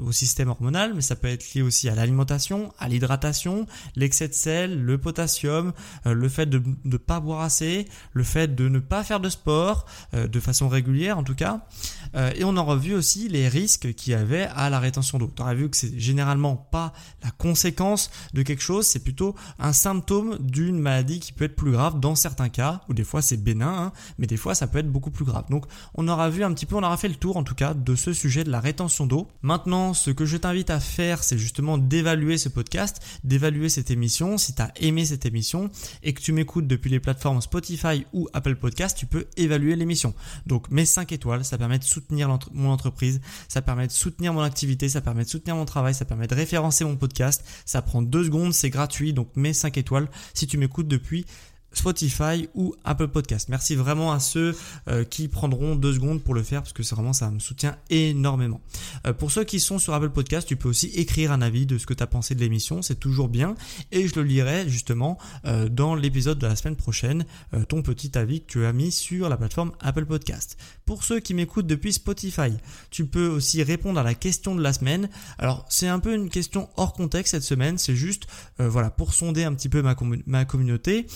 au 0.00 0.12
système 0.12 0.48
hormonal, 0.48 0.94
mais 0.94 1.02
ça 1.02 1.16
peut 1.16 1.28
être 1.28 1.54
lié 1.54 1.62
aussi 1.62 1.88
à 1.88 1.94
l'alimentation, 1.94 2.72
à 2.78 2.88
l'hydratation, 2.88 3.66
l'excès 3.96 4.28
de 4.28 4.34
sel, 4.34 4.82
le 4.82 4.98
potassium, 4.98 5.72
euh, 6.06 6.14
le 6.14 6.28
fait 6.28 6.46
de 6.46 6.62
ne 6.84 6.96
pas 6.96 7.20
boire 7.20 7.40
assez, 7.40 7.86
le 8.12 8.22
fait 8.22 8.54
de 8.54 8.68
ne 8.68 8.78
pas 8.78 9.04
faire 9.04 9.20
de 9.20 9.28
sport 9.28 9.86
euh, 10.14 10.26
de 10.26 10.40
façon 10.40 10.68
régulière 10.68 11.18
en 11.18 11.24
tout 11.24 11.34
cas. 11.34 11.60
Euh, 12.16 12.32
et 12.34 12.44
on 12.44 12.56
aura 12.56 12.76
vu 12.76 12.94
aussi 12.94 13.28
les 13.28 13.48
risques 13.48 13.94
qu'il 13.94 14.12
y 14.12 14.16
avait 14.16 14.48
à 14.54 14.70
la 14.70 14.80
rétention 14.80 15.18
d'eau. 15.18 15.30
Tu 15.34 15.42
auras 15.42 15.54
vu 15.54 15.68
que 15.68 15.76
c'est 15.76 15.98
généralement 15.98 16.56
pas 16.56 16.92
la 17.22 17.30
conséquence 17.30 18.10
de 18.34 18.42
quelque 18.42 18.62
chose, 18.62 18.86
c'est 18.86 19.00
plutôt 19.00 19.34
un 19.58 19.72
symptôme 19.72 20.38
d'une 20.40 20.78
maladie 20.78 21.20
qui 21.20 21.32
peut 21.32 21.44
être 21.44 21.56
plus 21.56 21.72
grave 21.72 22.00
dans 22.00 22.14
certains 22.14 22.48
cas, 22.48 22.80
ou 22.88 22.94
des 22.94 23.04
fois 23.04 23.22
c'est 23.22 23.36
bénin, 23.36 23.68
hein, 23.68 23.92
mais 24.18 24.26
des 24.26 24.36
fois 24.36 24.54
ça 24.54 24.66
peut 24.70 24.78
être 24.78 24.90
beaucoup 24.90 25.10
plus 25.10 25.24
grave. 25.24 25.44
Donc 25.50 25.66
on 25.94 26.08
aura 26.08 26.30
vu 26.30 26.44
un 26.44 26.52
petit 26.54 26.66
peu, 26.66 26.76
on 26.76 26.82
aura 26.82 26.96
fait 26.96 27.08
le 27.08 27.16
tour 27.16 27.36
en 27.36 27.44
tout 27.44 27.54
cas 27.54 27.74
de 27.74 27.94
ce 27.94 28.12
sujet 28.12 28.44
de 28.44 28.50
la 28.50 28.60
rétention 28.60 29.06
d'eau. 29.06 29.28
Maintenant, 29.42 29.94
ce 29.94 30.10
que 30.10 30.24
je 30.24 30.36
t'invite 30.36 30.70
à 30.70 30.80
faire, 30.80 31.22
c'est 31.22 31.38
justement 31.38 31.78
d'évaluer 31.78 32.38
ce 32.38 32.48
podcast, 32.48 33.00
d'évaluer 33.24 33.68
cette 33.68 33.90
émission. 33.90 34.38
Si 34.38 34.54
tu 34.54 34.62
as 34.62 34.72
aimé 34.76 35.04
cette 35.04 35.26
émission 35.26 35.70
et 36.02 36.14
que 36.14 36.20
tu 36.20 36.32
m'écoutes 36.32 36.66
depuis 36.66 36.90
les 36.90 37.00
plateformes 37.00 37.40
Spotify 37.40 38.06
ou 38.12 38.28
Apple 38.32 38.56
Podcast, 38.56 38.96
tu 38.96 39.06
peux 39.06 39.26
évaluer 39.36 39.76
l'émission. 39.76 40.14
Donc 40.46 40.70
mets 40.70 40.84
5 40.84 41.12
étoiles, 41.12 41.44
ça 41.44 41.58
permet 41.58 41.78
de 41.78 41.84
soutenir 41.84 42.28
mon 42.52 42.70
entreprise, 42.70 43.20
ça 43.48 43.62
permet 43.62 43.86
de 43.86 43.92
soutenir 43.92 44.32
mon 44.32 44.42
activité, 44.42 44.88
ça 44.88 45.00
permet 45.00 45.24
de 45.24 45.28
soutenir 45.28 45.56
mon 45.56 45.64
travail, 45.64 45.94
ça 45.94 46.04
permet 46.04 46.26
de 46.26 46.34
référencer 46.34 46.84
mon 46.84 46.96
podcast. 46.96 47.44
Ça 47.64 47.82
prend 47.82 48.02
2 48.02 48.24
secondes, 48.24 48.54
c'est 48.54 48.70
gratuit, 48.70 49.12
donc 49.12 49.28
mets 49.36 49.52
5 49.52 49.76
étoiles 49.78 50.08
si 50.34 50.46
tu 50.46 50.58
m'écoutes 50.58 50.88
depuis 50.88 51.26
Spotify 51.72 52.48
ou 52.54 52.74
Apple 52.84 53.08
Podcast. 53.08 53.48
Merci 53.48 53.74
vraiment 53.76 54.12
à 54.12 54.20
ceux 54.20 54.56
euh, 54.88 55.04
qui 55.04 55.28
prendront 55.28 55.76
deux 55.76 55.92
secondes 55.94 56.22
pour 56.22 56.34
le 56.34 56.42
faire 56.42 56.62
parce 56.62 56.72
que 56.72 56.82
c'est 56.82 56.94
vraiment 56.94 57.12
ça 57.12 57.30
me 57.30 57.38
soutient 57.38 57.76
énormément. 57.90 58.60
Euh, 59.06 59.12
pour 59.12 59.30
ceux 59.30 59.44
qui 59.44 59.60
sont 59.60 59.78
sur 59.78 59.94
Apple 59.94 60.10
Podcast, 60.10 60.48
tu 60.48 60.56
peux 60.56 60.68
aussi 60.68 60.88
écrire 60.88 61.32
un 61.32 61.42
avis 61.42 61.66
de 61.66 61.78
ce 61.78 61.86
que 61.86 61.94
tu 61.94 62.02
as 62.02 62.06
pensé 62.06 62.34
de 62.34 62.40
l'émission, 62.40 62.82
c'est 62.82 62.98
toujours 62.98 63.28
bien 63.28 63.54
et 63.92 64.08
je 64.08 64.14
le 64.16 64.22
lirai 64.22 64.68
justement 64.68 65.18
euh, 65.46 65.68
dans 65.68 65.94
l'épisode 65.94 66.38
de 66.38 66.46
la 66.46 66.56
semaine 66.56 66.76
prochaine, 66.76 67.24
ton 67.68 67.82
petit 67.82 68.16
avis 68.16 68.40
que 68.40 68.46
tu 68.46 68.64
as 68.64 68.72
mis 68.72 68.92
sur 68.92 69.28
la 69.28 69.36
plateforme 69.36 69.72
Apple 69.80 70.06
Podcast. 70.06 70.56
Pour 70.84 71.04
ceux 71.04 71.20
qui 71.20 71.34
m'écoutent 71.34 71.66
depuis 71.66 71.92
Spotify, 71.92 72.52
tu 72.90 73.06
peux 73.06 73.28
aussi 73.28 73.62
répondre 73.62 73.98
à 74.00 74.02
la 74.02 74.14
question 74.14 74.54
de 74.54 74.62
la 74.62 74.72
semaine. 74.72 75.08
Alors 75.38 75.64
c'est 75.68 75.88
un 75.88 76.00
peu 76.00 76.14
une 76.14 76.30
question 76.30 76.68
hors 76.76 76.92
contexte 76.92 77.32
cette 77.32 77.42
semaine, 77.42 77.78
c'est 77.78 77.96
juste 77.96 78.26
voilà 78.58 78.90
pour 78.90 79.14
sonder 79.14 79.44
un 79.44 79.54
petit 79.54 79.68
peu 79.68 79.82
ma, 79.82 79.96
ma 80.26 80.44
communauté 80.44 81.06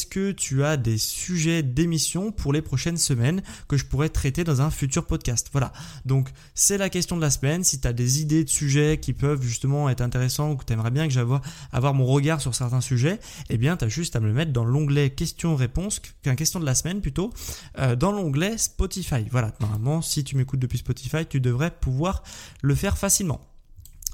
est-ce 0.00 0.06
que 0.06 0.32
tu 0.32 0.64
as 0.64 0.78
des 0.78 0.96
sujets 0.96 1.62
d'émission 1.62 2.32
pour 2.32 2.54
les 2.54 2.62
prochaines 2.62 2.96
semaines 2.96 3.42
que 3.68 3.76
je 3.76 3.84
pourrais 3.84 4.08
traiter 4.08 4.44
dans 4.44 4.62
un 4.62 4.70
futur 4.70 5.06
podcast? 5.06 5.50
Voilà, 5.52 5.74
donc 6.06 6.30
c'est 6.54 6.78
la 6.78 6.88
question 6.88 7.16
de 7.16 7.20
la 7.20 7.28
semaine. 7.28 7.64
Si 7.64 7.82
tu 7.82 7.86
as 7.86 7.92
des 7.92 8.22
idées 8.22 8.44
de 8.44 8.48
sujets 8.48 8.96
qui 8.98 9.12
peuvent 9.12 9.42
justement 9.42 9.90
être 9.90 10.00
intéressants 10.00 10.52
ou 10.52 10.56
que 10.56 10.64
tu 10.64 10.72
aimerais 10.72 10.90
bien 10.90 11.06
que 11.06 11.12
j'aille 11.12 11.26
avoir 11.70 11.92
mon 11.92 12.06
regard 12.06 12.40
sur 12.40 12.54
certains 12.54 12.80
sujets, 12.80 13.20
eh 13.50 13.58
bien 13.58 13.76
tu 13.76 13.84
as 13.84 13.88
juste 13.88 14.16
à 14.16 14.20
me 14.20 14.26
le 14.28 14.32
mettre 14.32 14.54
dans 14.54 14.64
l'onglet 14.64 15.10
questions-réponses, 15.10 16.00
qu'un 16.22 16.34
question 16.34 16.60
de 16.60 16.64
la 16.64 16.74
semaine 16.74 17.02
plutôt, 17.02 17.30
euh, 17.78 17.94
dans 17.94 18.12
l'onglet 18.12 18.56
Spotify. 18.56 19.26
Voilà, 19.30 19.52
normalement 19.60 20.00
si 20.00 20.24
tu 20.24 20.34
m'écoutes 20.34 20.60
depuis 20.60 20.78
Spotify, 20.78 21.26
tu 21.28 21.42
devrais 21.42 21.72
pouvoir 21.72 22.22
le 22.62 22.74
faire 22.74 22.96
facilement. 22.96 23.49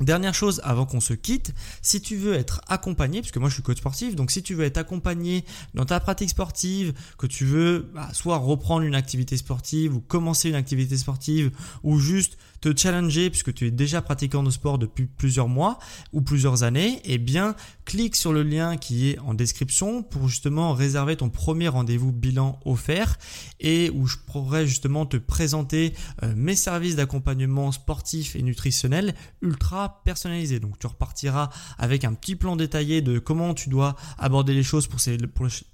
Dernière 0.00 0.34
chose 0.34 0.60
avant 0.62 0.84
qu'on 0.84 1.00
se 1.00 1.14
quitte, 1.14 1.54
si 1.80 2.02
tu 2.02 2.16
veux 2.16 2.34
être 2.34 2.60
accompagné, 2.68 3.20
puisque 3.20 3.38
moi 3.38 3.48
je 3.48 3.54
suis 3.54 3.62
coach 3.62 3.78
sportif, 3.78 4.14
donc 4.14 4.30
si 4.30 4.42
tu 4.42 4.54
veux 4.54 4.64
être 4.64 4.76
accompagné 4.76 5.44
dans 5.74 5.86
ta 5.86 6.00
pratique 6.00 6.28
sportive, 6.28 6.92
que 7.16 7.26
tu 7.26 7.46
veux 7.46 7.90
bah, 7.94 8.10
soit 8.12 8.36
reprendre 8.36 8.84
une 8.84 8.94
activité 8.94 9.38
sportive 9.38 9.94
ou 9.94 10.00
commencer 10.00 10.50
une 10.50 10.54
activité 10.54 10.98
sportive 10.98 11.50
ou 11.82 11.98
juste 11.98 12.36
te 12.66 12.76
challenger 12.76 13.30
puisque 13.30 13.54
tu 13.54 13.68
es 13.68 13.70
déjà 13.70 14.02
pratiquant 14.02 14.42
de 14.42 14.50
sport 14.50 14.78
depuis 14.78 15.06
plusieurs 15.06 15.46
mois 15.46 15.78
ou 16.12 16.20
plusieurs 16.20 16.64
années, 16.64 17.00
eh 17.04 17.18
bien 17.18 17.54
clique 17.84 18.16
sur 18.16 18.32
le 18.32 18.42
lien 18.42 18.76
qui 18.76 19.10
est 19.10 19.18
en 19.20 19.34
description 19.34 20.02
pour 20.02 20.28
justement 20.28 20.72
réserver 20.72 21.16
ton 21.16 21.30
premier 21.30 21.68
rendez-vous 21.68 22.10
bilan 22.10 22.58
offert 22.64 23.18
et 23.60 23.90
où 23.90 24.08
je 24.08 24.16
pourrais 24.26 24.66
justement 24.66 25.06
te 25.06 25.16
présenter 25.16 25.94
euh, 26.24 26.32
mes 26.36 26.56
services 26.56 26.96
d'accompagnement 26.96 27.70
sportif 27.70 28.34
et 28.34 28.42
nutritionnel 28.42 29.14
ultra 29.42 30.02
personnalisés. 30.04 30.58
Donc 30.58 30.78
tu 30.80 30.88
repartiras 30.88 31.50
avec 31.78 32.04
un 32.04 32.14
petit 32.14 32.34
plan 32.34 32.56
détaillé 32.56 33.00
de 33.00 33.20
comment 33.20 33.54
tu 33.54 33.68
dois 33.68 33.94
aborder 34.18 34.54
les 34.54 34.64
choses 34.64 34.88
pour, 34.88 34.98
ces, 34.98 35.18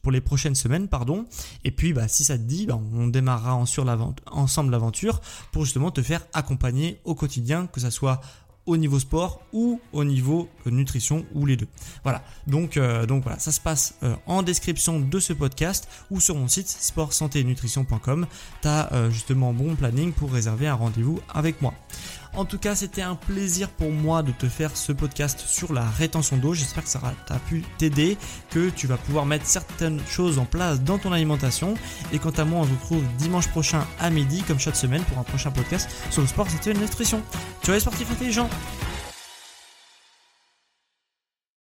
pour, 0.02 0.12
les 0.12 0.20
prochaines 0.20 0.54
semaines. 0.54 0.88
pardon. 0.88 1.24
Et 1.64 1.70
puis 1.70 1.94
bah, 1.94 2.08
si 2.08 2.24
ça 2.24 2.36
te 2.36 2.42
dit, 2.42 2.66
bah, 2.66 2.78
on 2.92 3.06
démarrera 3.06 3.54
ensemble 3.54 4.70
l'aventure 4.70 5.22
pour 5.52 5.64
justement 5.64 5.90
te 5.90 6.02
faire 6.02 6.26
accompagner 6.34 6.81
au 7.04 7.14
quotidien, 7.14 7.66
que 7.66 7.80
ça 7.80 7.90
soit 7.90 8.20
au 8.66 8.76
niveau 8.76 8.98
sport 8.98 9.40
ou 9.52 9.80
au 9.92 10.04
niveau 10.04 10.48
nutrition 10.66 11.24
ou 11.34 11.46
les 11.46 11.56
deux. 11.56 11.66
Voilà. 12.04 12.22
Donc 12.46 12.76
euh, 12.76 13.06
donc 13.06 13.24
voilà, 13.24 13.38
ça 13.38 13.50
se 13.50 13.60
passe 13.60 13.94
euh, 14.02 14.14
en 14.26 14.42
description 14.42 15.00
de 15.00 15.18
ce 15.18 15.32
podcast 15.32 15.88
ou 16.10 16.20
sur 16.20 16.36
mon 16.36 16.48
site 16.48 16.68
sport 16.68 17.12
santé 17.12 17.42
nutrition.com. 17.44 18.26
Tu 18.60 18.68
as 18.68 18.92
euh, 18.92 19.10
justement 19.10 19.52
bon 19.52 19.74
planning 19.74 20.12
pour 20.12 20.32
réserver 20.32 20.68
un 20.68 20.74
rendez-vous 20.74 21.20
avec 21.32 21.60
moi. 21.60 21.74
En 22.34 22.46
tout 22.46 22.58
cas, 22.58 22.74
c'était 22.74 23.02
un 23.02 23.14
plaisir 23.14 23.68
pour 23.68 23.90
moi 23.90 24.22
de 24.22 24.32
te 24.32 24.48
faire 24.48 24.74
ce 24.74 24.92
podcast 24.92 25.44
sur 25.46 25.74
la 25.74 25.84
rétention 25.84 26.38
d'eau. 26.38 26.54
J'espère 26.54 26.82
que 26.82 26.88
ça 26.88 27.00
a 27.28 27.38
pu 27.40 27.62
t'aider, 27.76 28.16
que 28.50 28.70
tu 28.70 28.86
vas 28.86 28.96
pouvoir 28.96 29.26
mettre 29.26 29.44
certaines 29.44 30.00
choses 30.06 30.38
en 30.38 30.46
place 30.46 30.80
dans 30.80 30.96
ton 30.96 31.12
alimentation. 31.12 31.74
Et 32.10 32.18
quant 32.18 32.30
à 32.30 32.44
moi, 32.44 32.60
on 32.60 32.64
se 32.64 32.70
retrouve 32.70 33.04
dimanche 33.18 33.48
prochain 33.48 33.86
à 34.00 34.08
midi, 34.08 34.42
comme 34.48 34.58
chaque 34.58 34.76
semaine, 34.76 35.02
pour 35.02 35.18
un 35.18 35.24
prochain 35.24 35.50
podcast 35.50 35.90
sur 36.10 36.22
le 36.22 36.28
sport, 36.28 36.48
c'était 36.48 36.72
une 36.72 36.80
nutrition. 36.80 37.22
Tu 37.62 37.70
es 37.70 37.80
sportif 37.80 38.10
intelligent 38.10 38.48